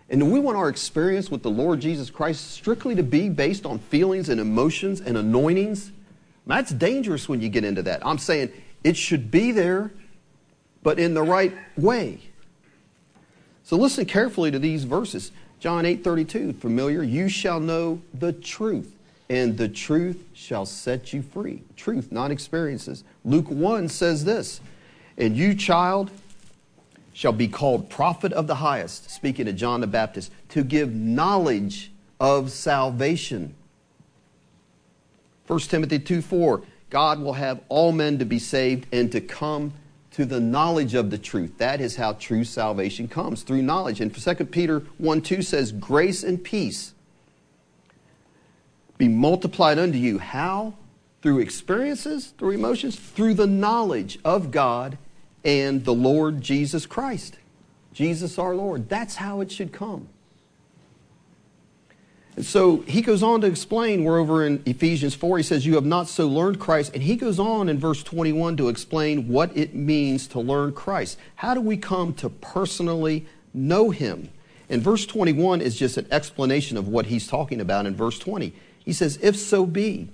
[0.08, 3.78] and we want our experience with the Lord Jesus Christ strictly to be based on
[3.78, 5.90] feelings and emotions and anointings?
[6.46, 8.06] That's dangerous when you get into that.
[8.06, 8.52] I'm saying
[8.84, 9.90] it should be there,
[10.82, 12.20] but in the right way.
[13.64, 15.32] So listen carefully to these verses.
[15.58, 17.02] John 8 32, familiar.
[17.02, 18.94] You shall know the truth,
[19.28, 21.64] and the truth shall set you free.
[21.74, 23.02] Truth, not experiences.
[23.24, 24.60] Luke 1 says this
[25.18, 26.12] And you, child,
[27.16, 31.90] shall be called prophet of the highest, speaking to John the Baptist, to give knowledge
[32.20, 33.54] of salvation.
[35.46, 39.72] 1 Timothy 2 4, God will have all men to be saved and to come
[40.10, 41.56] to the knowledge of the truth.
[41.56, 44.02] That is how true salvation comes, through knowledge.
[44.02, 46.92] And 2 Peter 1 2 says, Grace and peace
[48.98, 50.18] be multiplied unto you.
[50.18, 50.74] How?
[51.22, 54.98] Through experiences, through emotions, through the knowledge of God
[55.46, 57.38] and the Lord Jesus Christ.
[57.94, 58.90] Jesus our Lord.
[58.90, 60.08] That's how it should come.
[62.34, 65.76] And so he goes on to explain, we're over in Ephesians 4, he says, You
[65.76, 66.92] have not so learned Christ.
[66.92, 71.16] And he goes on in verse 21 to explain what it means to learn Christ.
[71.36, 74.28] How do we come to personally know him?
[74.68, 78.52] And verse 21 is just an explanation of what he's talking about in verse 20.
[78.84, 80.10] He says, If so be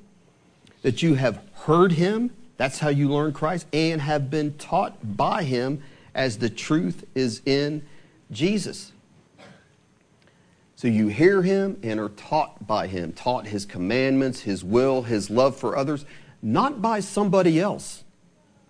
[0.82, 5.42] that you have heard him, that's how you learn Christ, and have been taught by
[5.42, 5.82] him
[6.14, 7.82] as the truth is in
[8.30, 8.92] Jesus.
[10.76, 15.30] So you hear him and are taught by him, taught his commandments, his will, his
[15.30, 16.04] love for others,
[16.42, 18.02] not by somebody else.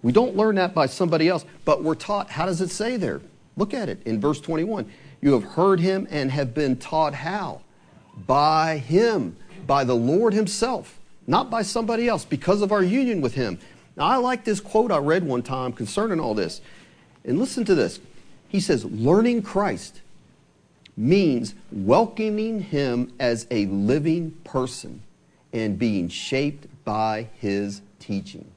[0.02, 2.28] We don't learn that by somebody else, but we're taught.
[2.28, 3.22] How does it say there?
[3.56, 4.90] Look at it in verse 21.
[5.20, 7.62] You have heard him and have been taught how?
[8.26, 13.34] By him, by the Lord himself, not by somebody else, because of our union with
[13.34, 13.58] him.
[13.96, 16.60] Now, I like this quote I read one time concerning all this.
[17.24, 18.00] And listen to this.
[18.48, 20.00] He says, Learning Christ
[20.96, 25.02] means welcoming him as a living person
[25.52, 28.50] and being shaped by his teaching.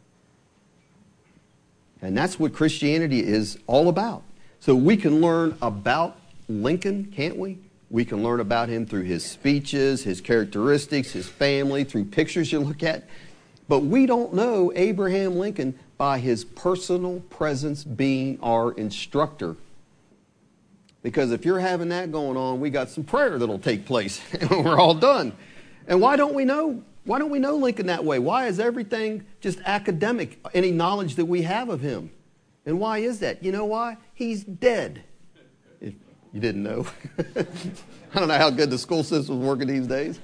[2.02, 4.24] And that's what Christianity is all about.
[4.60, 6.17] So we can learn about
[6.48, 7.58] Lincoln, can't we?
[7.89, 12.60] We can learn about him through his speeches, his characteristics, his family, through pictures you
[12.60, 13.08] look at.
[13.67, 19.56] But we don't know Abraham Lincoln by his personal presence being our instructor
[21.06, 24.49] because if you're having that going on, we got some prayer that'll take place and
[24.49, 25.34] we're all done.
[25.88, 26.82] And why don't we know?
[27.04, 28.17] Why don't we know Lincoln that way?
[28.17, 32.10] Why is everything just academic, any knowledge that we have of him?
[32.65, 33.43] And why is that?
[33.43, 33.97] You know why?
[34.15, 35.04] He's dead.
[35.80, 35.93] If
[36.34, 36.88] you didn't know.
[37.36, 37.45] I
[38.19, 40.19] don't know how good the school system is working these days.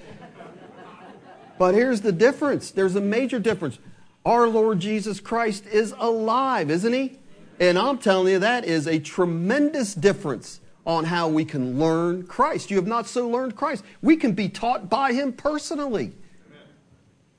[1.61, 2.71] But here's the difference.
[2.71, 3.77] There's a major difference.
[4.25, 7.19] Our Lord Jesus Christ is alive, isn't he?
[7.59, 12.71] And I'm telling you, that is a tremendous difference on how we can learn Christ.
[12.71, 13.83] You have not so learned Christ.
[14.01, 16.13] We can be taught by Him personally.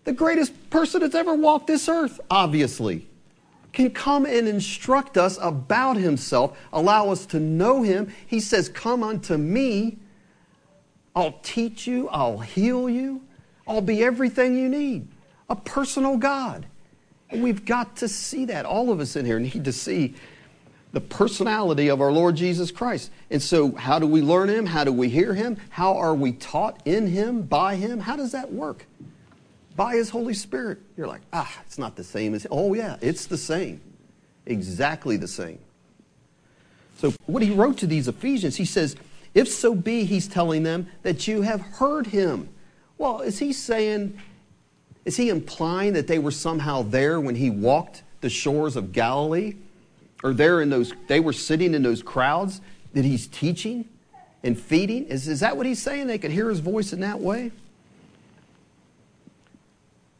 [0.05, 3.09] The greatest person that's ever walked this earth, obviously,
[3.73, 8.15] can come and instruct us about Himself, allow us to know Him.
[8.25, 9.99] He says, Come unto me.
[11.17, 13.23] I'll teach you, I'll heal you,
[13.66, 15.09] I'll be everything you need.
[15.48, 16.66] A personal God.
[17.31, 18.66] And we've got to see that.
[18.66, 20.14] All of us in here need to see
[20.92, 23.11] the personality of our Lord Jesus Christ.
[23.31, 24.66] And so, how do we learn Him?
[24.66, 25.57] How do we hear Him?
[25.70, 28.01] How are we taught in Him, by Him?
[28.01, 28.87] How does that work?
[29.75, 30.79] By His Holy Spirit.
[30.96, 32.46] You're like, ah, it's not the same as.
[32.51, 33.81] Oh, yeah, it's the same.
[34.44, 35.59] Exactly the same.
[36.98, 38.96] So, what he wrote to these Ephesians, he says,
[39.35, 42.48] if so be, he's telling them that you have heard Him.
[43.03, 44.17] Well, is he saying,
[45.05, 49.57] is he implying that they were somehow there when he walked the shores of Galilee?
[50.23, 52.61] or there in those, they were sitting in those crowds
[52.95, 53.88] that he's teaching
[54.43, 55.05] and feeding?
[55.07, 56.07] Is, is that what he's saying?
[56.07, 57.51] They could hear his voice in that way?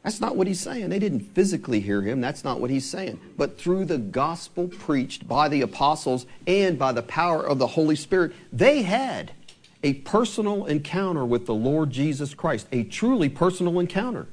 [0.03, 0.89] That's not what he's saying.
[0.89, 2.19] They didn't physically hear him.
[2.19, 3.21] That's not what he's saying.
[3.37, 7.95] But through the gospel preached by the apostles and by the power of the Holy
[7.95, 9.31] Spirit, they had
[9.83, 14.27] a personal encounter with the Lord Jesus Christ, a truly personal encounter.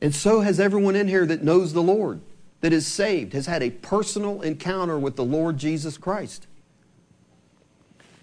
[0.00, 2.20] And so has everyone in here that knows the Lord
[2.60, 6.46] that is saved has had a personal encounter with the Lord Jesus Christ.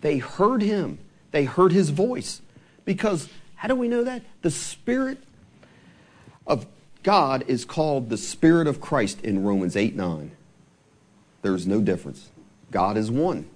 [0.01, 0.99] They heard him,
[1.31, 2.41] they heard his voice.
[2.85, 4.23] Because how do we know that?
[4.41, 5.17] The Spirit
[6.45, 6.65] of
[7.03, 10.31] God is called the Spirit of Christ in Romans 8 9.
[11.41, 12.29] There's no difference.
[12.71, 13.49] God is one.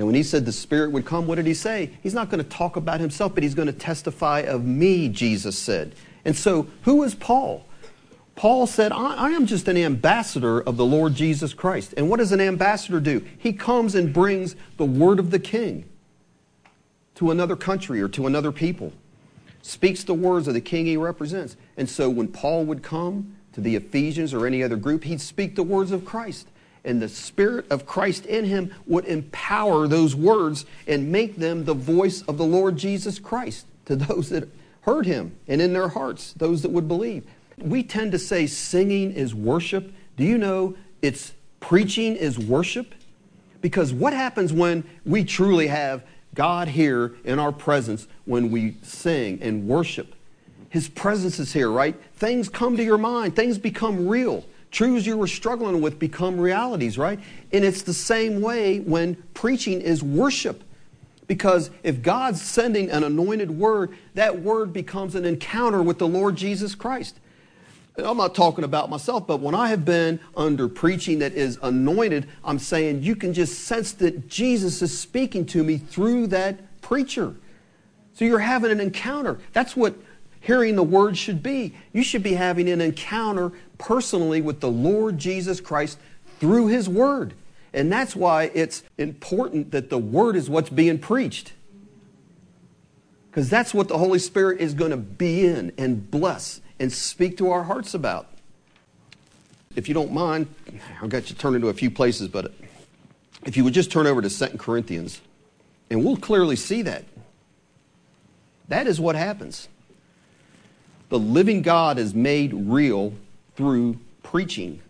[0.00, 1.90] And when he said the Spirit would come, what did he say?
[2.02, 5.58] He's not going to talk about himself, but he's going to testify of me, Jesus
[5.58, 5.94] said.
[6.24, 7.66] And so, who is Paul?
[8.34, 11.92] Paul said, I, I, am just an ambassador of the Lord Jesus Christ.
[11.98, 13.22] And what does an ambassador do?
[13.36, 15.86] He comes and brings the word of the king
[17.16, 18.94] to another country or to another people,
[19.60, 21.58] speaks the words of the king he represents.
[21.76, 25.56] And so when Paul would come to the Ephesians or any other group, he'd speak
[25.56, 26.48] the words of Christ.
[26.84, 31.74] And the Spirit of Christ in him would empower those words and make them the
[31.74, 34.48] voice of the Lord Jesus Christ to those that
[34.82, 37.24] heard him and in their hearts, those that would believe
[37.62, 39.92] we tend to say singing is worship.
[40.16, 42.94] Do you know it's preaching is worship?
[43.60, 46.02] Because what happens when we truly have
[46.34, 50.14] God here in our presence when we sing and worship?
[50.70, 52.00] His presence is here, right?
[52.14, 54.44] Things come to your mind, things become real.
[54.70, 57.18] Truths you were struggling with become realities, right?
[57.52, 60.62] And it's the same way when preaching is worship.
[61.26, 66.36] Because if God's sending an anointed word, that word becomes an encounter with the Lord
[66.36, 67.18] Jesus Christ.
[67.96, 72.28] I'm not talking about myself, but when I have been under preaching that is anointed,
[72.44, 77.34] I'm saying you can just sense that Jesus is speaking to me through that preacher.
[78.14, 79.38] So you're having an encounter.
[79.52, 79.94] That's what
[80.40, 81.74] hearing the word should be.
[81.92, 85.98] You should be having an encounter personally with the Lord Jesus Christ
[86.38, 87.34] through his word.
[87.72, 91.52] And that's why it's important that the word is what's being preached.
[93.30, 97.36] Because that's what the Holy Spirit is going to be in and bless and speak
[97.38, 98.26] to our hearts about.
[99.76, 100.52] If you don't mind,
[101.00, 102.52] I've got you turn into a few places, but
[103.44, 105.20] if you would just turn over to 2 Corinthians,
[105.90, 107.04] and we'll clearly see that.
[108.66, 109.68] That is what happens.
[111.10, 113.12] The living God is made real
[113.56, 114.80] through preaching.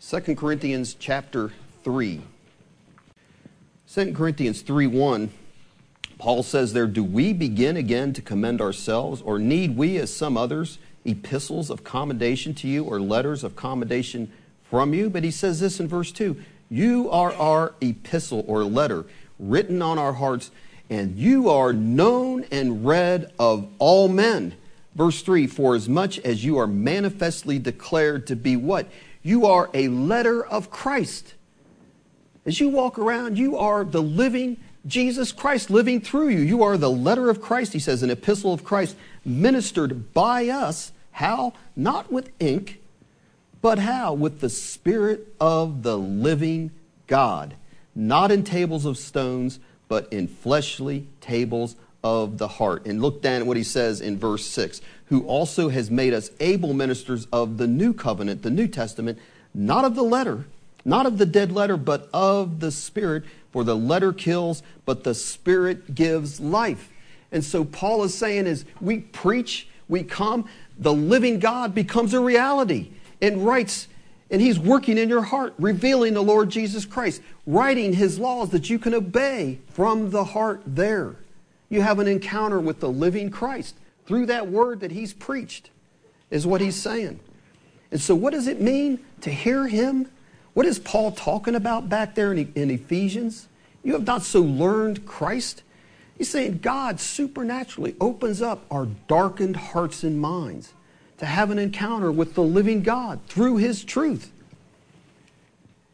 [0.00, 1.50] 2 Corinthians chapter
[1.82, 2.20] 3.
[3.92, 5.30] 2 Corinthians 3 1,
[6.16, 10.36] Paul says there, Do we begin again to commend ourselves, or need we, as some
[10.36, 14.30] others, epistles of commendation to you, or letters of commendation
[14.62, 15.10] from you?
[15.10, 16.40] But he says this in verse 2
[16.70, 19.06] You are our epistle or letter,
[19.40, 20.52] written on our hearts
[20.88, 24.54] and you are known and read of all men.
[24.94, 28.86] Verse 3 For as much as you are manifestly declared to be what?
[29.22, 31.34] You are a letter of Christ.
[32.44, 36.40] As you walk around, you are the living Jesus Christ living through you.
[36.40, 40.90] You are the letter of Christ, he says, an epistle of Christ, ministered by us.
[41.12, 41.52] How?
[41.76, 42.80] Not with ink,
[43.60, 44.12] but how?
[44.14, 46.72] With the Spirit of the living
[47.06, 47.54] God.
[47.94, 49.60] Not in tables of stones
[49.92, 52.86] but in fleshly tables of the heart.
[52.86, 56.30] And look down at what he says in verse 6 who also has made us
[56.40, 59.18] able ministers of the new covenant, the New Testament,
[59.52, 60.46] not of the letter,
[60.86, 63.24] not of the dead letter, but of the Spirit.
[63.52, 66.88] For the letter kills, but the Spirit gives life.
[67.30, 70.48] And so Paul is saying is we preach, we come,
[70.78, 73.88] the living God becomes a reality and writes
[74.30, 78.70] and He's working in your heart, revealing the Lord Jesus Christ, writing His laws that
[78.70, 81.16] you can obey from the heart there.
[81.72, 85.70] You have an encounter with the living Christ through that word that He's preached,
[86.30, 87.18] is what He's saying.
[87.90, 90.10] And so, what does it mean to hear Him?
[90.52, 93.48] What is Paul talking about back there in, in Ephesians?
[93.82, 95.62] You have not so learned Christ.
[96.18, 100.74] He's saying God supernaturally opens up our darkened hearts and minds
[101.16, 104.30] to have an encounter with the living God through his truth.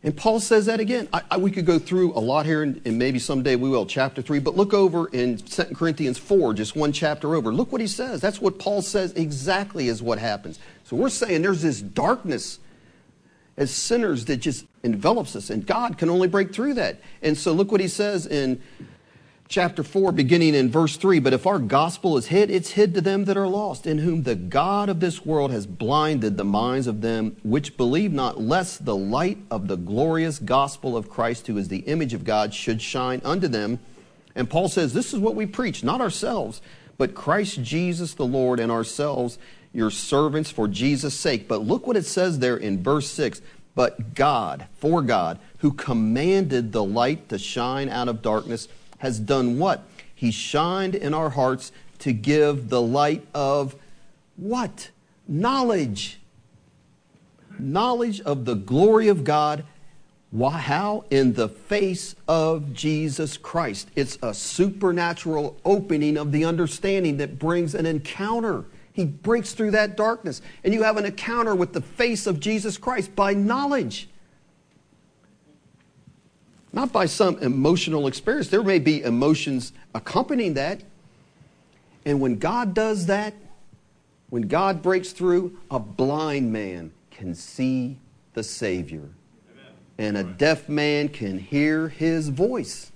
[0.02, 1.08] And Paul says that again.
[1.12, 3.84] I, I, we could go through a lot here, and, and, maybe someday we will,
[3.84, 7.52] chapter 3, but look over in 2 Corinthians 4, just one chapter over.
[7.52, 8.20] Look what he says.
[8.20, 10.60] That's what Paul says exactly is what happens.
[10.84, 12.60] So we're saying there's this darkness
[13.56, 17.00] as sinners that just envelops us, and God can only break through that.
[17.20, 18.62] And so look what he says in
[19.48, 21.20] chapter 4, beginning in verse 3.
[21.20, 24.22] But if our gospel is hid, it's hid to them that are lost, in whom
[24.22, 28.84] the God of this world has blinded the minds of them which believe not, lest
[28.84, 32.82] the light of the glorious gospel of Christ, who is the image of God, should
[32.82, 33.78] shine unto them.
[34.34, 36.60] And Paul says, This is what we preach, not ourselves,
[36.98, 39.38] but Christ Jesus the Lord, and ourselves
[39.72, 41.48] your servants for Jesus' sake.
[41.48, 43.40] But look what it says there in verse 6
[43.74, 48.68] But God, for God, who commanded the light to shine out of darkness,
[48.98, 49.84] has done what?
[50.14, 53.76] He shined in our hearts to give the light of
[54.36, 54.90] what?
[55.26, 56.20] Knowledge.
[57.58, 59.64] Knowledge of the glory of God.
[60.30, 61.04] Why, how?
[61.10, 63.88] In the face of Jesus Christ.
[63.96, 68.64] It's a supernatural opening of the understanding that brings an encounter.
[68.92, 70.42] He breaks through that darkness.
[70.64, 74.08] And you have an encounter with the face of Jesus Christ by knowledge
[76.72, 78.48] not by some emotional experience.
[78.48, 80.82] There may be emotions accompanying that.
[82.04, 83.34] And when God does that,
[84.30, 87.98] when God breaks through, a blind man can see
[88.34, 89.08] the Savior.
[89.96, 92.92] And a deaf man can hear his voice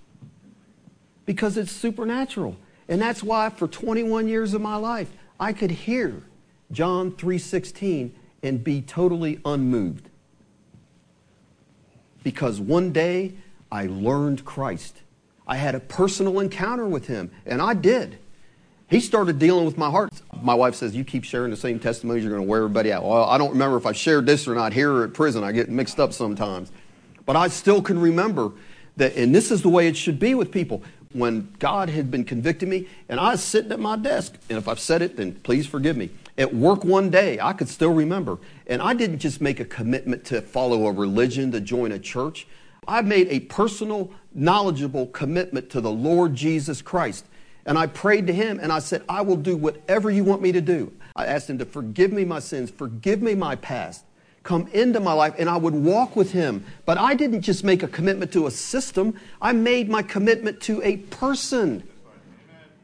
[1.25, 2.57] because it's supernatural.
[2.89, 5.11] And that's why for 21 years of my life,
[5.41, 6.23] I could hear
[6.71, 8.13] John 3:16
[8.43, 10.09] and be totally unmoved.
[12.23, 13.35] Because one day
[13.73, 15.01] I learned Christ.
[15.47, 18.19] I had a personal encounter with him, and I did.
[18.91, 20.13] He started dealing with my heart.
[20.43, 23.03] My wife says, You keep sharing the same testimonies, you're going to wear everybody out.
[23.03, 25.43] Well, I don't remember if I shared this or not here or at prison.
[25.43, 26.71] I get mixed up sometimes.
[27.25, 28.53] But I still can remember
[28.99, 30.83] that, and this is the way it should be with people.
[31.15, 34.69] When God had been convicting me, and I was sitting at my desk, and if
[34.69, 36.11] I've said it, then please forgive me.
[36.37, 38.39] At work one day, I could still remember.
[38.67, 42.47] And I didn't just make a commitment to follow a religion, to join a church.
[42.89, 47.25] I made a personal, knowledgeable commitment to the Lord Jesus Christ.
[47.65, 50.51] And I prayed to him and I said, I will do whatever you want me
[50.51, 50.93] to do.
[51.15, 54.05] I asked him to forgive me my sins, forgive me my past,
[54.43, 56.65] come into my life, and I would walk with him.
[56.85, 60.83] But I didn't just make a commitment to a system, I made my commitment to
[60.83, 61.87] a person.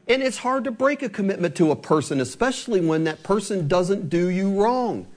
[0.07, 4.09] And it's hard to break a commitment to a person, especially when that person doesn't
[4.09, 5.07] do you wrong.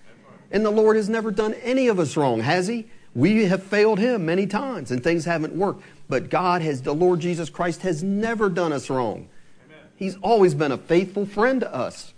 [0.51, 2.89] And the Lord has never done any of us wrong, has He?
[3.15, 5.83] We have failed Him many times and things haven't worked.
[6.09, 9.29] But God has, the Lord Jesus Christ has never done us wrong.
[9.65, 9.79] Amen.
[9.97, 12.13] He's always been a faithful friend to us.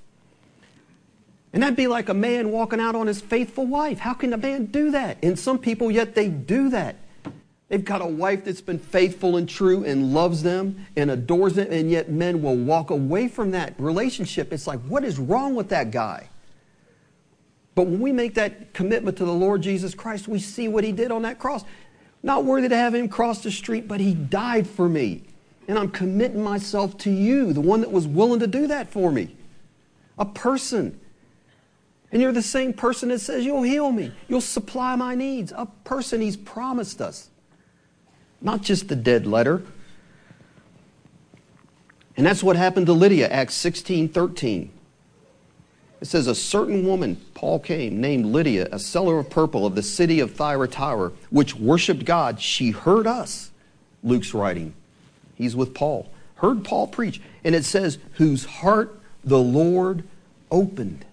[1.53, 4.01] And that'd be like a man walking out on his faithful wife.
[4.01, 5.19] How can a man do that?
[5.23, 6.97] And some people, yet they do that.
[7.69, 11.69] They've got a wife that's been faithful and true and loves them and adores them,
[11.71, 14.53] and yet men will walk away from that relationship.
[14.53, 16.29] It's like, what is wrong with that guy?
[17.75, 20.93] But when we make that commitment to the Lord Jesus Christ, we see what he
[20.93, 21.65] did on that cross.
[22.23, 25.25] Not worthy to have him cross the street, but he died for me.
[25.67, 29.11] And I'm committing myself to you, the one that was willing to do that for
[29.11, 29.37] me.
[30.19, 31.01] A person.
[32.13, 35.53] And you're the same person that says, You'll heal me, you'll supply my needs.
[35.57, 37.29] A person he's promised us.
[38.41, 39.63] Not just the dead letter.
[42.17, 44.71] And that's what happened to Lydia, Acts 16 13.
[46.05, 49.83] It says, A certain woman, Paul came, named Lydia, a seller of purple of the
[49.83, 52.43] city of Thyatira, which worshiped God.
[52.43, 53.51] She heard us,
[54.03, 54.75] Luke's writing.
[55.35, 56.11] He's with Paul.
[56.35, 57.23] Heard Paul preach.
[57.43, 60.05] And it says, Whose heart the Lord
[60.51, 61.07] opened.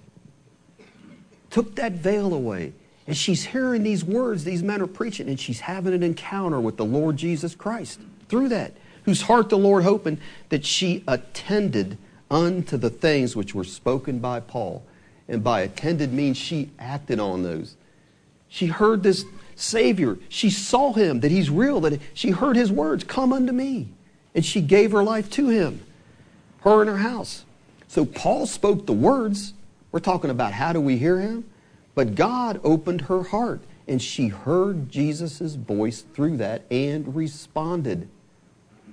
[1.52, 2.74] Took that veil away.
[3.08, 6.76] And she's hearing these words these men are preaching, and she's having an encounter with
[6.76, 8.74] the Lord Jesus Christ through that.
[9.06, 10.18] Whose heart the Lord opened,
[10.50, 11.98] that she attended
[12.32, 14.84] unto the things which were spoken by Paul.
[15.28, 17.76] And by attended means she acted on those.
[18.48, 19.26] She heard this
[19.56, 20.18] Savior.
[20.30, 23.90] She saw him, that he's real, that she heard his words, Come unto me.
[24.34, 25.86] And she gave her life to him,
[26.62, 27.46] her and her house.
[27.88, 29.54] So Paul spoke the words.
[29.92, 31.44] We're talking about how do we hear him?
[31.96, 38.08] But God opened her heart, and she heard Jesus' voice through that and responded.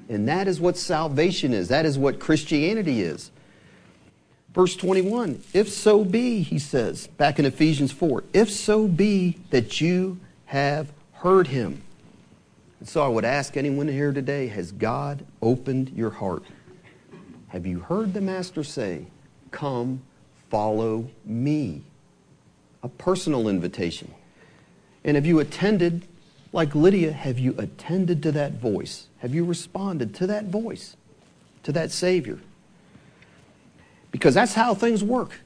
[0.09, 1.69] And that is what salvation is.
[1.69, 3.31] That is what Christianity is.
[4.55, 9.81] Verse 21 If so be, he says, back in Ephesians 4, if so be that
[9.81, 11.83] you have heard him.
[12.81, 16.45] And so I would ask anyone here today Has God opened your heart?
[17.49, 19.07] Have you heard the Master say,
[19.51, 20.03] Come,
[20.51, 21.83] follow me?
[22.83, 24.15] A personal invitation.
[25.05, 26.07] And have you attended
[26.53, 29.08] like Lydia, have you attended to that voice?
[29.19, 30.97] Have you responded to that voice,
[31.64, 32.39] to that Savior?
[34.11, 35.41] Because that's how things work.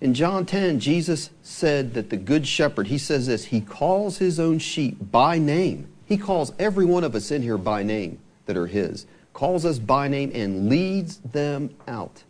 [0.00, 4.38] In John 10, Jesus said that the Good Shepherd, he says this, he calls his
[4.38, 5.88] own sheep by name.
[6.06, 9.78] He calls every one of us in here by name that are his, calls us
[9.78, 12.22] by name and leads them out.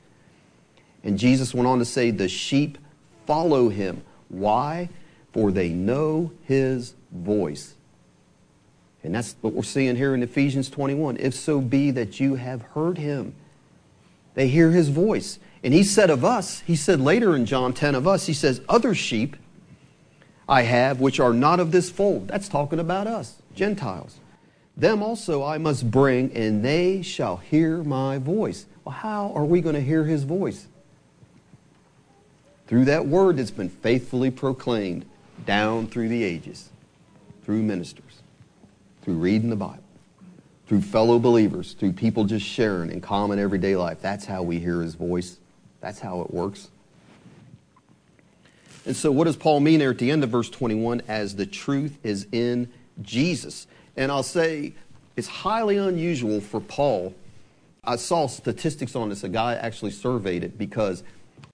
[1.05, 2.79] And Jesus went on to say, the sheep
[3.27, 4.03] follow him.
[4.29, 4.89] Why?
[5.33, 7.75] For they know his voice.
[9.05, 11.19] And that's what we're seeing here in Ephesians 21.
[11.19, 13.35] If so be that you have heard him,
[14.35, 15.39] they hear his voice.
[15.63, 18.61] And he said of us, he said later in John 10 of us, he says,
[18.69, 19.37] Other sheep
[20.49, 22.29] I have which are not of this fold.
[22.29, 24.19] That's talking about us, Gentiles.
[24.77, 28.67] Them also I must bring, and they shall hear my voice.
[28.85, 30.67] Well, how are we going to hear his voice?
[32.69, 35.05] Through that word that's been faithfully proclaimed
[35.47, 36.71] down through the ages,
[37.43, 38.08] through ministers
[39.09, 39.83] through reading the Bible,
[40.67, 44.03] through fellow believers, through people just sharing in common everyday life.
[44.03, 45.39] That's how we hear his voice.
[45.81, 46.69] That's how it works.
[48.85, 51.01] And so, what does Paul mean there at the end of verse 21?
[51.09, 53.67] As the truth is in Jesus.
[53.97, 54.75] And I'll say
[55.17, 57.15] it's highly unusual for Paul.
[57.85, 59.25] I saw statistics on this.
[59.25, 61.03] A guy actually surveyed it because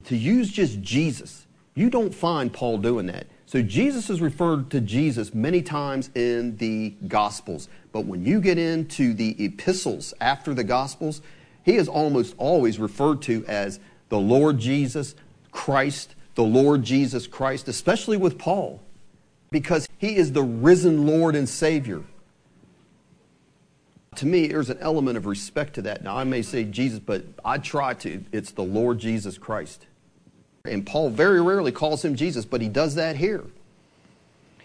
[0.07, 1.47] to use just Jesus,
[1.77, 3.29] you don't find Paul doing that.
[3.47, 7.69] So Jesus is referred to Jesus many times in the Gospels.
[7.93, 11.21] But when you get into the epistles after the Gospels,
[11.63, 15.15] he is almost always referred to as the Lord Jesus
[15.51, 18.83] Christ, the Lord Jesus Christ, especially with Paul,
[19.51, 22.03] because he is the risen Lord and Savior.
[24.17, 26.05] To me, there's an element of respect to that.
[26.05, 28.25] Now, I may say Jesus, but I try to.
[28.33, 29.87] It's the Lord Jesus Christ.
[30.67, 33.45] And Paul very rarely calls him Jesus, but he does that here.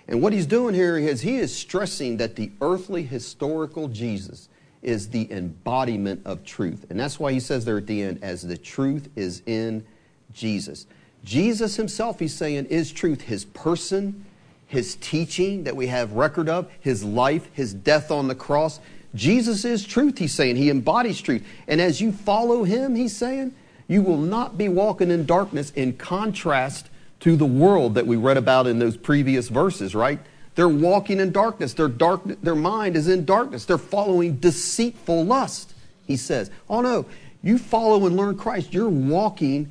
[0.08, 4.47] And what he's doing here is he is stressing that the earthly historical Jesus
[4.82, 6.86] is the embodiment of truth.
[6.89, 9.86] And that's why he says there at the end, as the truth is in
[10.34, 10.88] Jesus.
[11.26, 13.22] Jesus himself, he's saying, is truth.
[13.22, 14.26] His person,
[14.68, 18.80] his teaching that we have record of, his life, his death on the cross.
[19.16, 20.56] Jesus is truth, he's saying.
[20.56, 21.45] He embodies truth.
[21.68, 23.54] And as you follow him, he's saying,
[23.90, 26.90] you will not be walking in darkness in contrast
[27.22, 30.20] to the world that we read about in those previous verses, right?
[30.56, 31.74] They're walking in darkness.
[31.74, 33.66] Their, dark, their mind is in darkness.
[33.66, 35.74] They're following deceitful lust,
[36.06, 36.52] he says.
[36.70, 37.08] Oh no,
[37.42, 38.74] You follow and learn Christ.
[38.74, 39.70] You're walking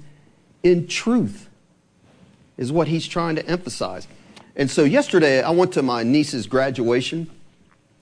[0.62, 1.48] in truth,
[2.56, 4.08] is what he's trying to emphasize.
[4.56, 7.30] And so yesterday, I went to my niece's graduation,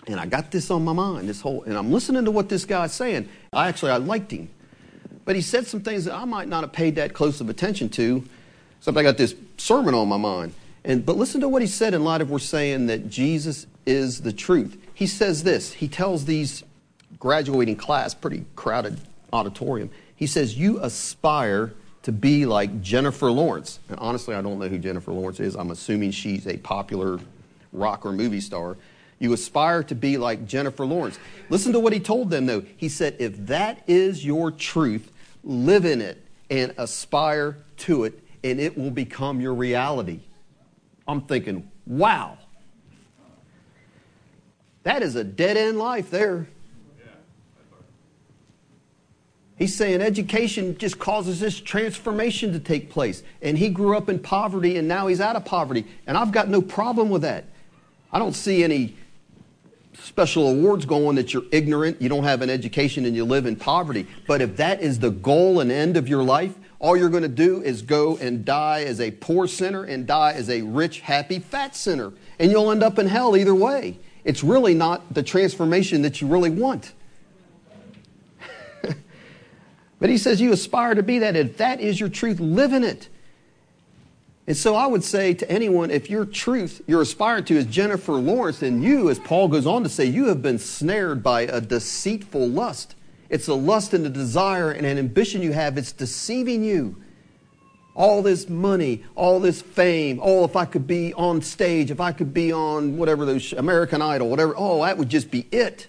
[0.07, 2.65] and I got this on my mind, this whole, and I'm listening to what this
[2.65, 3.29] guy's saying.
[3.53, 4.49] I actually, I liked him.
[5.27, 7.91] But he said some things that I might not have paid that close of attention
[7.91, 8.25] to.
[8.81, 10.55] So I got this sermon on my mind.
[10.85, 14.23] And, but listen to what he said in light of we're saying that Jesus is
[14.23, 14.79] the truth.
[14.95, 15.73] He says this.
[15.73, 16.63] He tells these
[17.19, 18.99] graduating class, pretty crowded
[19.33, 21.75] auditorium, he says, You aspire
[22.05, 23.81] to be like Jennifer Lawrence.
[23.89, 25.57] And honestly, I don't know who Jennifer Lawrence is.
[25.57, 27.19] I'm assuming she's a popular
[27.73, 28.77] rock or movie star.
[29.19, 31.19] You aspire to be like Jennifer Lawrence.
[31.49, 32.63] Listen to what he told them, though.
[32.77, 35.11] He said, If that is your truth,
[35.47, 40.21] live in it and aspire to it, and it will become your reality.
[41.09, 42.37] I'm thinking, wow.
[44.83, 46.49] That is a dead end life there.
[49.57, 53.23] He's saying education just causes this transformation to take place.
[53.41, 55.87] And he grew up in poverty and now he's out of poverty.
[56.07, 57.47] And I've got no problem with that.
[58.13, 58.97] I don't see any
[60.03, 63.57] special awards going that you're ignorant, you don't have an education, and you live in
[63.57, 64.07] poverty.
[64.27, 67.29] But if that is the goal and end of your life, all you're going to
[67.29, 71.39] do is go and die as a poor sinner and die as a rich, happy,
[71.39, 72.13] fat sinner.
[72.39, 73.99] And you'll end up in hell either way.
[74.25, 76.93] It's really not the transformation that you really want.
[79.99, 81.37] But he says you aspire to be that.
[81.37, 83.09] If that is your truth, live in it.
[84.47, 88.13] And so I would say to anyone, if your truth you're aspiring to is Jennifer
[88.13, 91.61] Lawrence, then you, as Paul goes on to say, you have been snared by a
[91.61, 92.95] deceitful lust.
[93.29, 95.77] It's a lust and a desire and an ambition you have.
[95.77, 96.97] It's deceiving you.
[97.97, 102.13] All this money, all this fame, oh, if I could be on stage, if I
[102.13, 105.89] could be on whatever those American Idol, whatever, oh, that would just be it.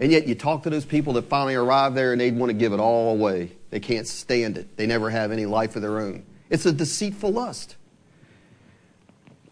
[0.00, 2.54] And yet you talk to those people that finally arrive there and they'd want to
[2.54, 3.52] give it all away.
[3.70, 4.76] They can't stand it.
[4.76, 6.24] They never have any life of their own.
[6.50, 7.76] It's a deceitful lust.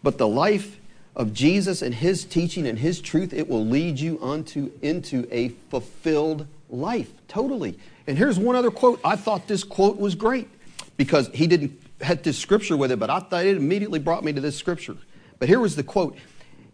[0.03, 0.79] But the life
[1.15, 5.49] of Jesus and his teaching and his truth, it will lead you onto into a
[5.69, 7.11] fulfilled life.
[7.27, 7.77] Totally.
[8.05, 8.99] And here's one other quote.
[9.03, 10.47] I thought this quote was great
[10.95, 14.31] because he didn't had this scripture with it, but I thought it immediately brought me
[14.33, 14.97] to this scripture.
[15.39, 16.15] But here was the quote.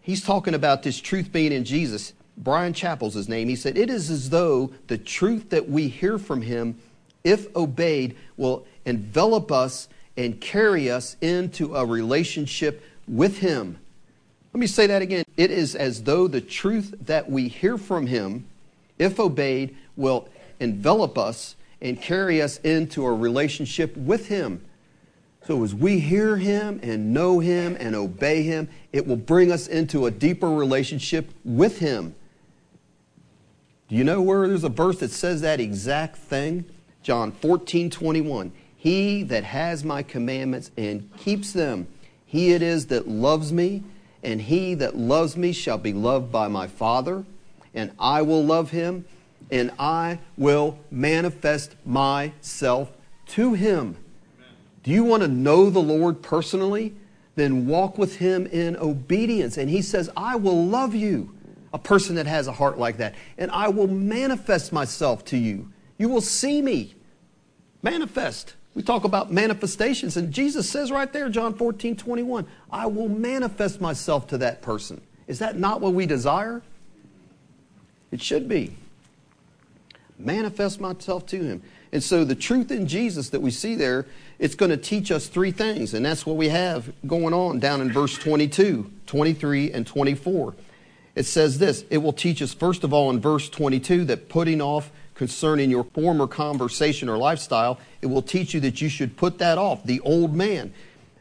[0.00, 2.12] He's talking about this truth being in Jesus.
[2.36, 3.48] Bryan Chapell's his name.
[3.48, 6.78] He said, It is as though the truth that we hear from him,
[7.22, 13.78] if obeyed, will envelop us and carry us into a relationship with him.
[14.52, 15.24] Let me say that again.
[15.36, 18.46] It is as though the truth that we hear from him,
[18.98, 20.28] if obeyed, will
[20.60, 24.64] envelop us and carry us into a relationship with him.
[25.46, 29.66] So, as we hear Him and know Him and obey Him, it will bring us
[29.66, 32.14] into a deeper relationship with Him.
[33.88, 36.64] Do you know where there's a verse that says that exact thing?
[37.02, 38.52] John 14, 21.
[38.84, 41.88] He that has my commandments and keeps them,
[42.26, 43.82] he it is that loves me,
[44.22, 47.24] and he that loves me shall be loved by my Father,
[47.72, 49.06] and I will love him,
[49.50, 52.92] and I will manifest myself
[53.28, 53.96] to him.
[54.82, 56.92] Do you want to know the Lord personally?
[57.36, 59.56] Then walk with him in obedience.
[59.56, 61.34] And he says, I will love you
[61.72, 63.14] a person that has a heart like that.
[63.38, 65.72] And I will manifest myself to you.
[65.96, 66.96] You will see me.
[67.82, 68.56] Manifest.
[68.74, 73.80] We talk about manifestations, and Jesus says right there, John 14, 21, I will manifest
[73.80, 75.00] myself to that person.
[75.28, 76.60] Is that not what we desire?
[78.10, 78.76] It should be.
[80.18, 81.62] Manifest myself to him.
[81.92, 84.06] And so the truth in Jesus that we see there,
[84.40, 85.94] it's going to teach us three things.
[85.94, 90.54] And that's what we have going on down in verse 22, 23, and 24
[91.14, 94.60] it says this it will teach us, first of all, in verse 22, that putting
[94.60, 99.38] off concerning your former conversation or lifestyle, it will teach you that you should put
[99.38, 100.72] that off, the old man.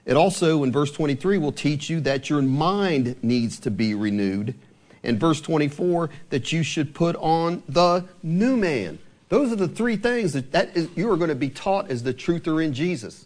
[0.05, 4.55] It also, in verse 23, will teach you that your mind needs to be renewed.
[5.03, 8.99] In verse 24, that you should put on the new man.
[9.29, 12.03] Those are the three things that, that is, you are going to be taught as
[12.03, 13.25] the truth are in Jesus.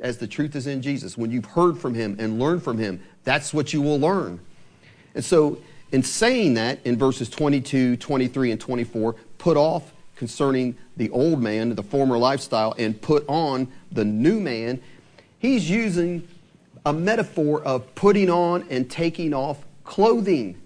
[0.00, 1.16] As the truth is in Jesus.
[1.16, 4.40] When you've heard from him and learned from him, that's what you will learn.
[5.14, 5.58] And so
[5.94, 11.74] in saying that, in verses 22, 23, and 24, put off concerning the old man,
[11.74, 14.80] the former lifestyle, and put on the new man,
[15.38, 16.26] he's using
[16.86, 20.60] a metaphor of putting on and taking off clothing.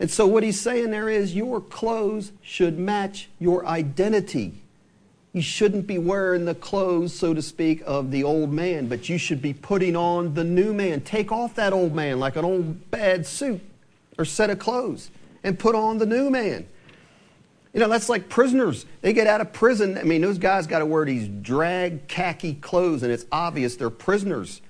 [0.00, 4.54] And so, what he's saying there is your clothes should match your identity.
[5.32, 9.18] You shouldn't be wearing the clothes, so to speak, of the old man, but you
[9.18, 11.00] should be putting on the new man.
[11.00, 13.60] Take off that old man like an old bad suit
[14.16, 15.10] or set of clothes
[15.42, 16.66] and put on the new man.
[17.74, 18.86] You know, that's like prisoners.
[19.00, 19.98] They get out of prison.
[19.98, 23.90] I mean, those guys got to wear these drag khaki clothes, and it's obvious they're
[23.90, 24.62] prisoners.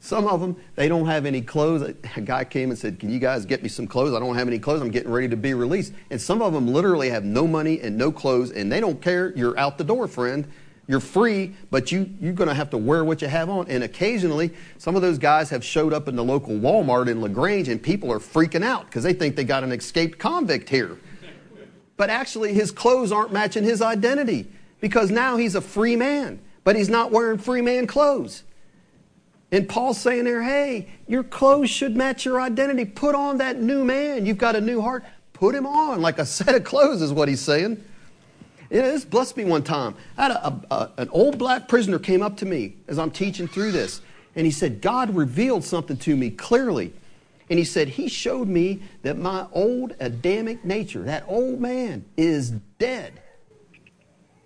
[0.00, 1.94] Some of them, they don't have any clothes.
[2.16, 4.14] A guy came and said, Can you guys get me some clothes?
[4.14, 4.80] I don't have any clothes.
[4.80, 5.92] I'm getting ready to be released.
[6.10, 9.36] And some of them literally have no money and no clothes, and they don't care.
[9.36, 10.50] You're out the door, friend.
[10.88, 13.68] You're free, but you, you're going to have to wear what you have on.
[13.68, 17.68] And occasionally, some of those guys have showed up in the local Walmart in LaGrange,
[17.68, 20.96] and people are freaking out because they think they got an escaped convict here.
[21.96, 24.46] But actually, his clothes aren't matching his identity
[24.80, 28.42] because now he's a free man, but he's not wearing free man clothes.
[29.52, 32.84] And Paul's saying there, hey, your clothes should match your identity.
[32.84, 34.26] Put on that new man.
[34.26, 35.04] You've got a new heart.
[35.32, 37.82] Put him on like a set of clothes, is what he's saying.
[38.70, 39.94] Yeah, this blessed me one time.
[40.18, 43.46] I had a, a, an old black prisoner came up to me as I'm teaching
[43.46, 44.00] through this,
[44.34, 46.92] and he said, God revealed something to me clearly.
[47.48, 52.50] And he said, He showed me that my old Adamic nature, that old man, is
[52.78, 53.20] dead.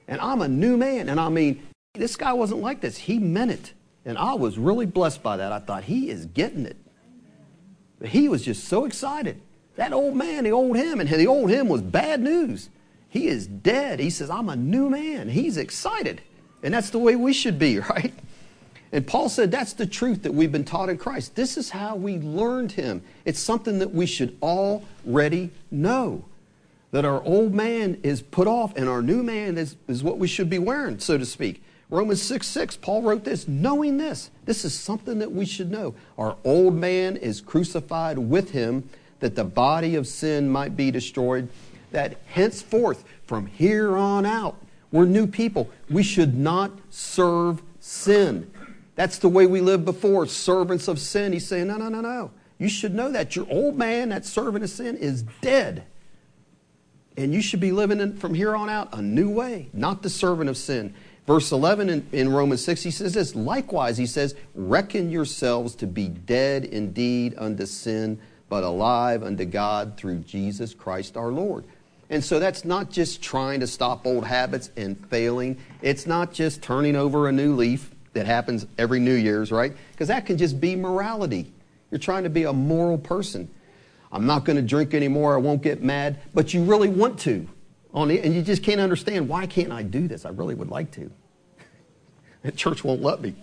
[0.06, 1.08] And I'm a new man.
[1.08, 1.62] And I mean,
[1.94, 2.98] this guy wasn't like this.
[2.98, 3.72] He meant it.
[4.04, 5.52] And I was really blessed by that.
[5.52, 6.76] I thought, he is getting it.
[8.04, 9.40] He was just so excited.
[9.76, 12.70] That old man, the old him, and the old him was bad news.
[13.08, 14.00] He is dead.
[14.00, 15.28] He says, I'm a new man.
[15.28, 16.22] He's excited.
[16.62, 18.14] And that's the way we should be, right?
[18.92, 21.36] And Paul said that's the truth that we've been taught in Christ.
[21.36, 23.02] This is how we learned him.
[23.24, 26.24] It's something that we should already know.
[26.90, 30.26] That our old man is put off and our new man is, is what we
[30.26, 31.62] should be wearing, so to speak.
[31.88, 34.30] Romans 6 6, Paul wrote this, knowing this.
[34.44, 35.94] This is something that we should know.
[36.18, 38.88] Our old man is crucified with him,
[39.20, 41.48] that the body of sin might be destroyed,
[41.90, 44.56] that henceforth, from here on out,
[44.92, 45.70] we're new people.
[45.88, 48.50] We should not serve sin.
[49.00, 51.32] That's the way we lived before, servants of sin.
[51.32, 52.32] He's saying, no, no, no, no.
[52.58, 55.84] You should know that your old man, that servant of sin, is dead.
[57.16, 60.10] And you should be living in, from here on out a new way, not the
[60.10, 60.92] servant of sin.
[61.26, 65.86] Verse 11 in, in, Romans 6, he says this Likewise, he says, Reckon yourselves to
[65.86, 68.20] be dead indeed unto sin,
[68.50, 71.64] but alive unto God through Jesus Christ our Lord.
[72.10, 76.60] And so that's not just trying to stop old habits and failing, it's not just
[76.60, 79.74] turning over a new leaf that happens every New Year's, right?
[79.92, 81.50] Because that can just be morality.
[81.90, 83.48] You're trying to be a moral person.
[84.12, 87.48] I'm not going to drink anymore, I won't get mad, but you really want to.
[87.94, 90.26] On the, and you just can't understand why can't I do this?
[90.26, 91.10] I really would like to.
[92.42, 93.34] the church won't let me.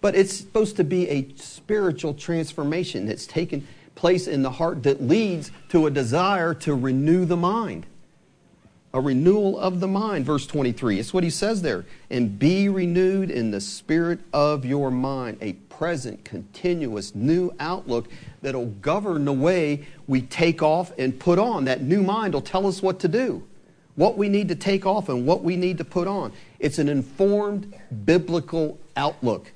[0.00, 5.02] But it's supposed to be a spiritual transformation that's taken place in the heart that
[5.02, 7.84] leads to a desire to renew the mind.
[8.94, 10.98] A renewal of the mind, verse 23.
[10.98, 11.84] It's what he says there.
[12.08, 18.08] And be renewed in the spirit of your mind, a present, continuous, new outlook
[18.40, 21.64] that'll govern the way we take off and put on.
[21.66, 23.46] That new mind will tell us what to do,
[23.94, 26.32] what we need to take off and what we need to put on.
[26.58, 27.74] It's an informed
[28.04, 29.52] biblical outlook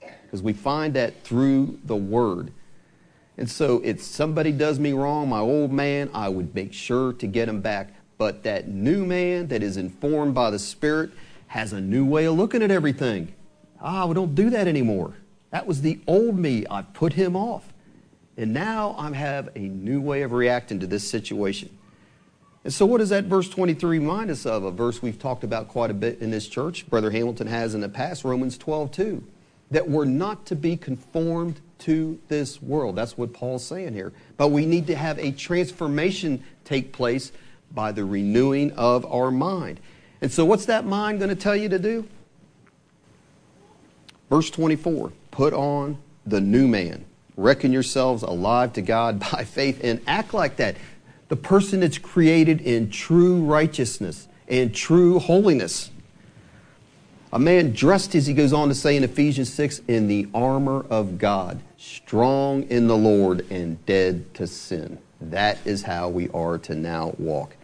[0.00, 2.52] because we find that through the Word.
[3.36, 7.26] And so if somebody does me wrong, my old man, I would make sure to
[7.26, 7.94] get him back.
[8.18, 11.10] But that new man that is informed by the Spirit
[11.46, 13.32] has a new way of looking at everything.
[13.80, 15.14] Ah, we don't do that anymore.
[15.50, 16.66] That was the old me.
[16.68, 17.72] I put him off.
[18.36, 21.76] And now I have a new way of reacting to this situation.
[22.64, 24.64] And so, what does that verse 23 remind us of?
[24.64, 26.88] A verse we've talked about quite a bit in this church.
[26.90, 29.24] Brother Hamilton has in the past, Romans 12, 2.
[29.70, 32.96] That we're not to be conformed to this world.
[32.96, 34.12] That's what Paul's saying here.
[34.36, 37.32] But we need to have a transformation take place
[37.72, 39.80] by the renewing of our mind.
[40.20, 42.08] And so, what's that mind going to tell you to do?
[44.30, 47.04] Verse 24 Put on the new man.
[47.36, 50.76] Reckon yourselves alive to God by faith and act like that.
[51.28, 55.90] The person that's created in true righteousness and true holiness.
[57.30, 60.86] A man dressed, as he goes on to say in Ephesians 6, in the armor
[60.88, 64.98] of God, strong in the Lord and dead to sin.
[65.20, 67.54] That is how we are to now walk.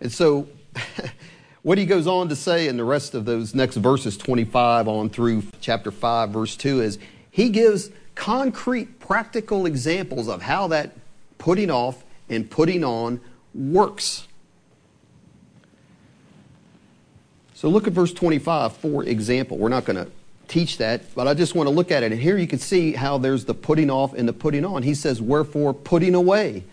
[0.00, 0.48] And so,
[1.62, 5.10] what he goes on to say in the rest of those next verses, 25 on
[5.10, 6.98] through chapter 5, verse 2, is
[7.30, 10.92] he gives concrete, practical examples of how that
[11.38, 13.20] putting off and putting on
[13.54, 14.26] works.
[17.54, 19.56] So look at verse 25 for example.
[19.56, 20.10] We're not going to
[20.48, 22.12] teach that, but I just want to look at it.
[22.12, 24.82] And here you can see how there's the putting off and the putting on.
[24.82, 26.64] He says, Wherefore, putting away.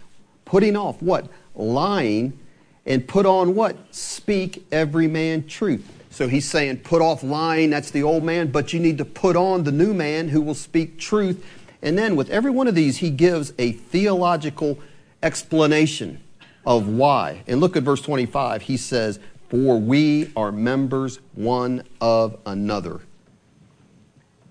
[0.45, 1.27] Putting off what?
[1.55, 2.37] Lying.
[2.85, 3.77] And put on what?
[3.95, 5.89] Speak every man truth.
[6.09, 9.35] So he's saying, put off lying, that's the old man, but you need to put
[9.35, 11.43] on the new man who will speak truth.
[11.81, 14.79] And then with every one of these, he gives a theological
[15.23, 16.21] explanation
[16.65, 17.43] of why.
[17.47, 18.61] And look at verse 25.
[18.63, 19.19] He says,
[19.49, 23.01] For we are members one of another.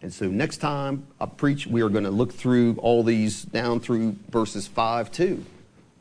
[0.02, 3.78] And so next time I preach, we are going to look through all these down
[3.78, 5.44] through verses 5 2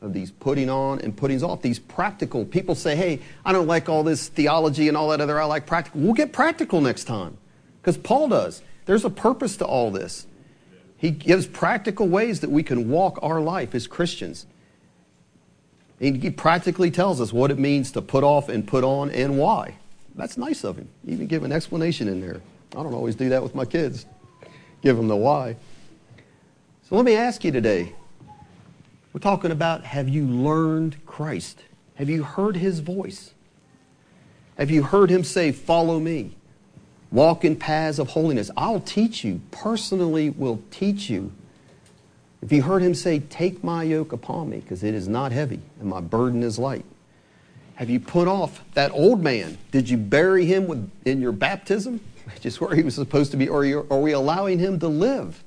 [0.02, 2.44] of these putting on and puttings off, these practical.
[2.44, 5.64] People say, hey, I don't like all this theology and all that other, I like
[5.64, 6.00] practical.
[6.00, 7.38] We'll get practical next time
[7.80, 8.62] because Paul does.
[8.84, 10.26] There's a purpose to all this.
[10.96, 14.46] He gives practical ways that we can walk our life as Christians.
[15.98, 19.76] He practically tells us what it means to put off and put on and why.
[20.16, 20.88] That's nice of him.
[21.06, 22.40] Even give an explanation in there.
[22.72, 24.04] I don't always do that with my kids.
[24.82, 25.56] Give them the why.
[26.88, 27.94] So let me ask you today
[29.12, 31.62] we're talking about have you learned Christ?
[31.96, 33.34] Have you heard his voice?
[34.56, 36.36] Have you heard him say, Follow me?
[37.10, 38.50] Walk in paths of holiness.
[38.56, 41.30] I'll teach you, personally, will teach you.
[42.40, 45.60] If you heard him say, Take my yoke upon me, because it is not heavy
[45.78, 46.84] and my burden is light.
[47.74, 49.58] Have you put off that old man?
[49.72, 52.00] Did you bury him with, in your baptism,
[52.40, 53.48] just where he was supposed to be?
[53.48, 55.42] Or are we allowing him to live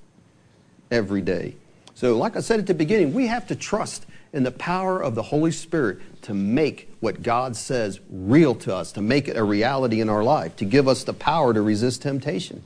[0.92, 1.56] every day?
[1.96, 5.16] So, like I said at the beginning, we have to trust in the power of
[5.16, 9.44] the Holy Spirit to make what God says real to us, to make it a
[9.44, 12.62] reality in our life, to give us the power to resist temptation.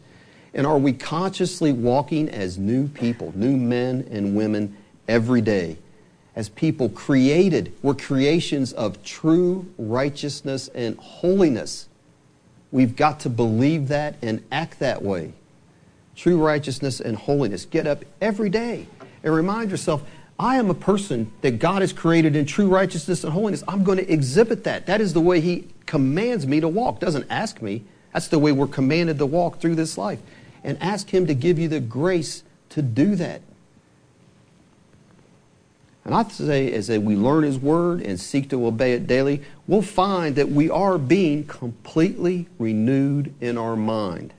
[0.56, 4.76] And are we consciously walking as new people, new men and women
[5.08, 5.78] every day?
[6.36, 11.88] As people created, we're creations of true righteousness and holiness.
[12.72, 15.34] We've got to believe that and act that way.
[16.16, 17.66] True righteousness and holiness.
[17.66, 18.88] Get up every day
[19.24, 20.04] and remind yourself,
[20.40, 23.64] I am a person that God has created in true righteousness and holiness.
[23.68, 24.86] I'm going to exhibit that.
[24.86, 27.00] That is the way He commands me to walk.
[27.00, 27.84] Doesn't ask me.
[28.14, 30.20] That's the way we're commanded to walk through this life.
[30.64, 33.42] And ask Him to give you the grace to do that.
[36.06, 39.82] And I say, as we learn His Word and seek to obey it daily, we'll
[39.82, 44.34] find that we are being completely renewed in our mind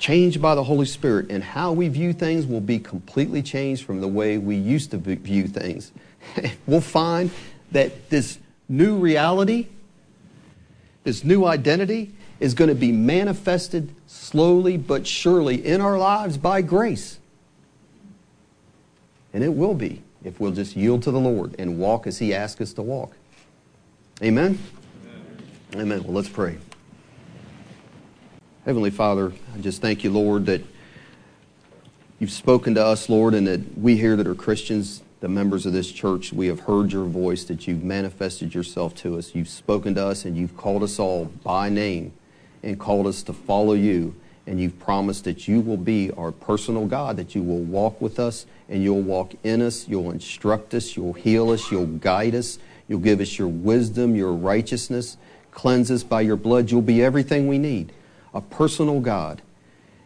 [0.00, 4.00] changed by the Holy Spirit, and how we view things will be completely changed from
[4.00, 5.92] the way we used to view things.
[6.66, 7.30] we'll find
[7.70, 8.38] that this
[8.68, 9.68] new reality,
[11.04, 16.62] this new identity, is going to be manifested slowly but surely in our lives by
[16.62, 17.18] grace.
[19.32, 22.34] And it will be if we'll just yield to the Lord and walk as He
[22.34, 23.12] asks us to walk.
[24.22, 24.58] Amen?
[25.74, 25.82] Amen.
[25.82, 26.02] Amen.
[26.02, 26.56] Well, let's pray.
[28.70, 30.62] Heavenly Father, I just thank you, Lord, that
[32.20, 35.72] you've spoken to us, Lord, and that we here that are Christians, the members of
[35.72, 39.34] this church, we have heard your voice, that you've manifested yourself to us.
[39.34, 42.12] You've spoken to us, and you've called us all by name
[42.62, 44.14] and called us to follow you.
[44.46, 48.20] And you've promised that you will be our personal God, that you will walk with
[48.20, 52.60] us and you'll walk in us, you'll instruct us, you'll heal us, you'll guide us,
[52.86, 55.16] you'll give us your wisdom, your righteousness,
[55.50, 56.70] cleanse us by your blood.
[56.70, 57.92] You'll be everything we need
[58.34, 59.42] a personal God.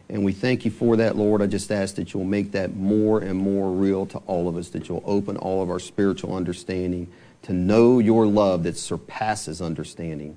[0.07, 1.41] And we thank you for that, Lord.
[1.41, 4.69] I just ask that you'll make that more and more real to all of us,
[4.69, 7.11] that you'll open all of our spiritual understanding
[7.43, 10.35] to know your love that surpasses understanding,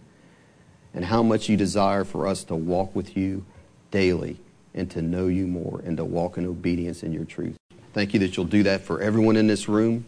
[0.95, 3.45] and how much you desire for us to walk with you
[3.91, 4.39] daily
[4.75, 7.57] and to know you more and to walk in obedience in your truth.
[7.95, 10.05] Thank you that you'll do that for everyone in this room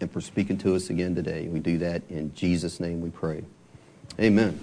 [0.00, 1.48] and for speaking to us again today.
[1.48, 3.44] We do that in Jesus' name we pray.
[4.18, 4.58] Amen.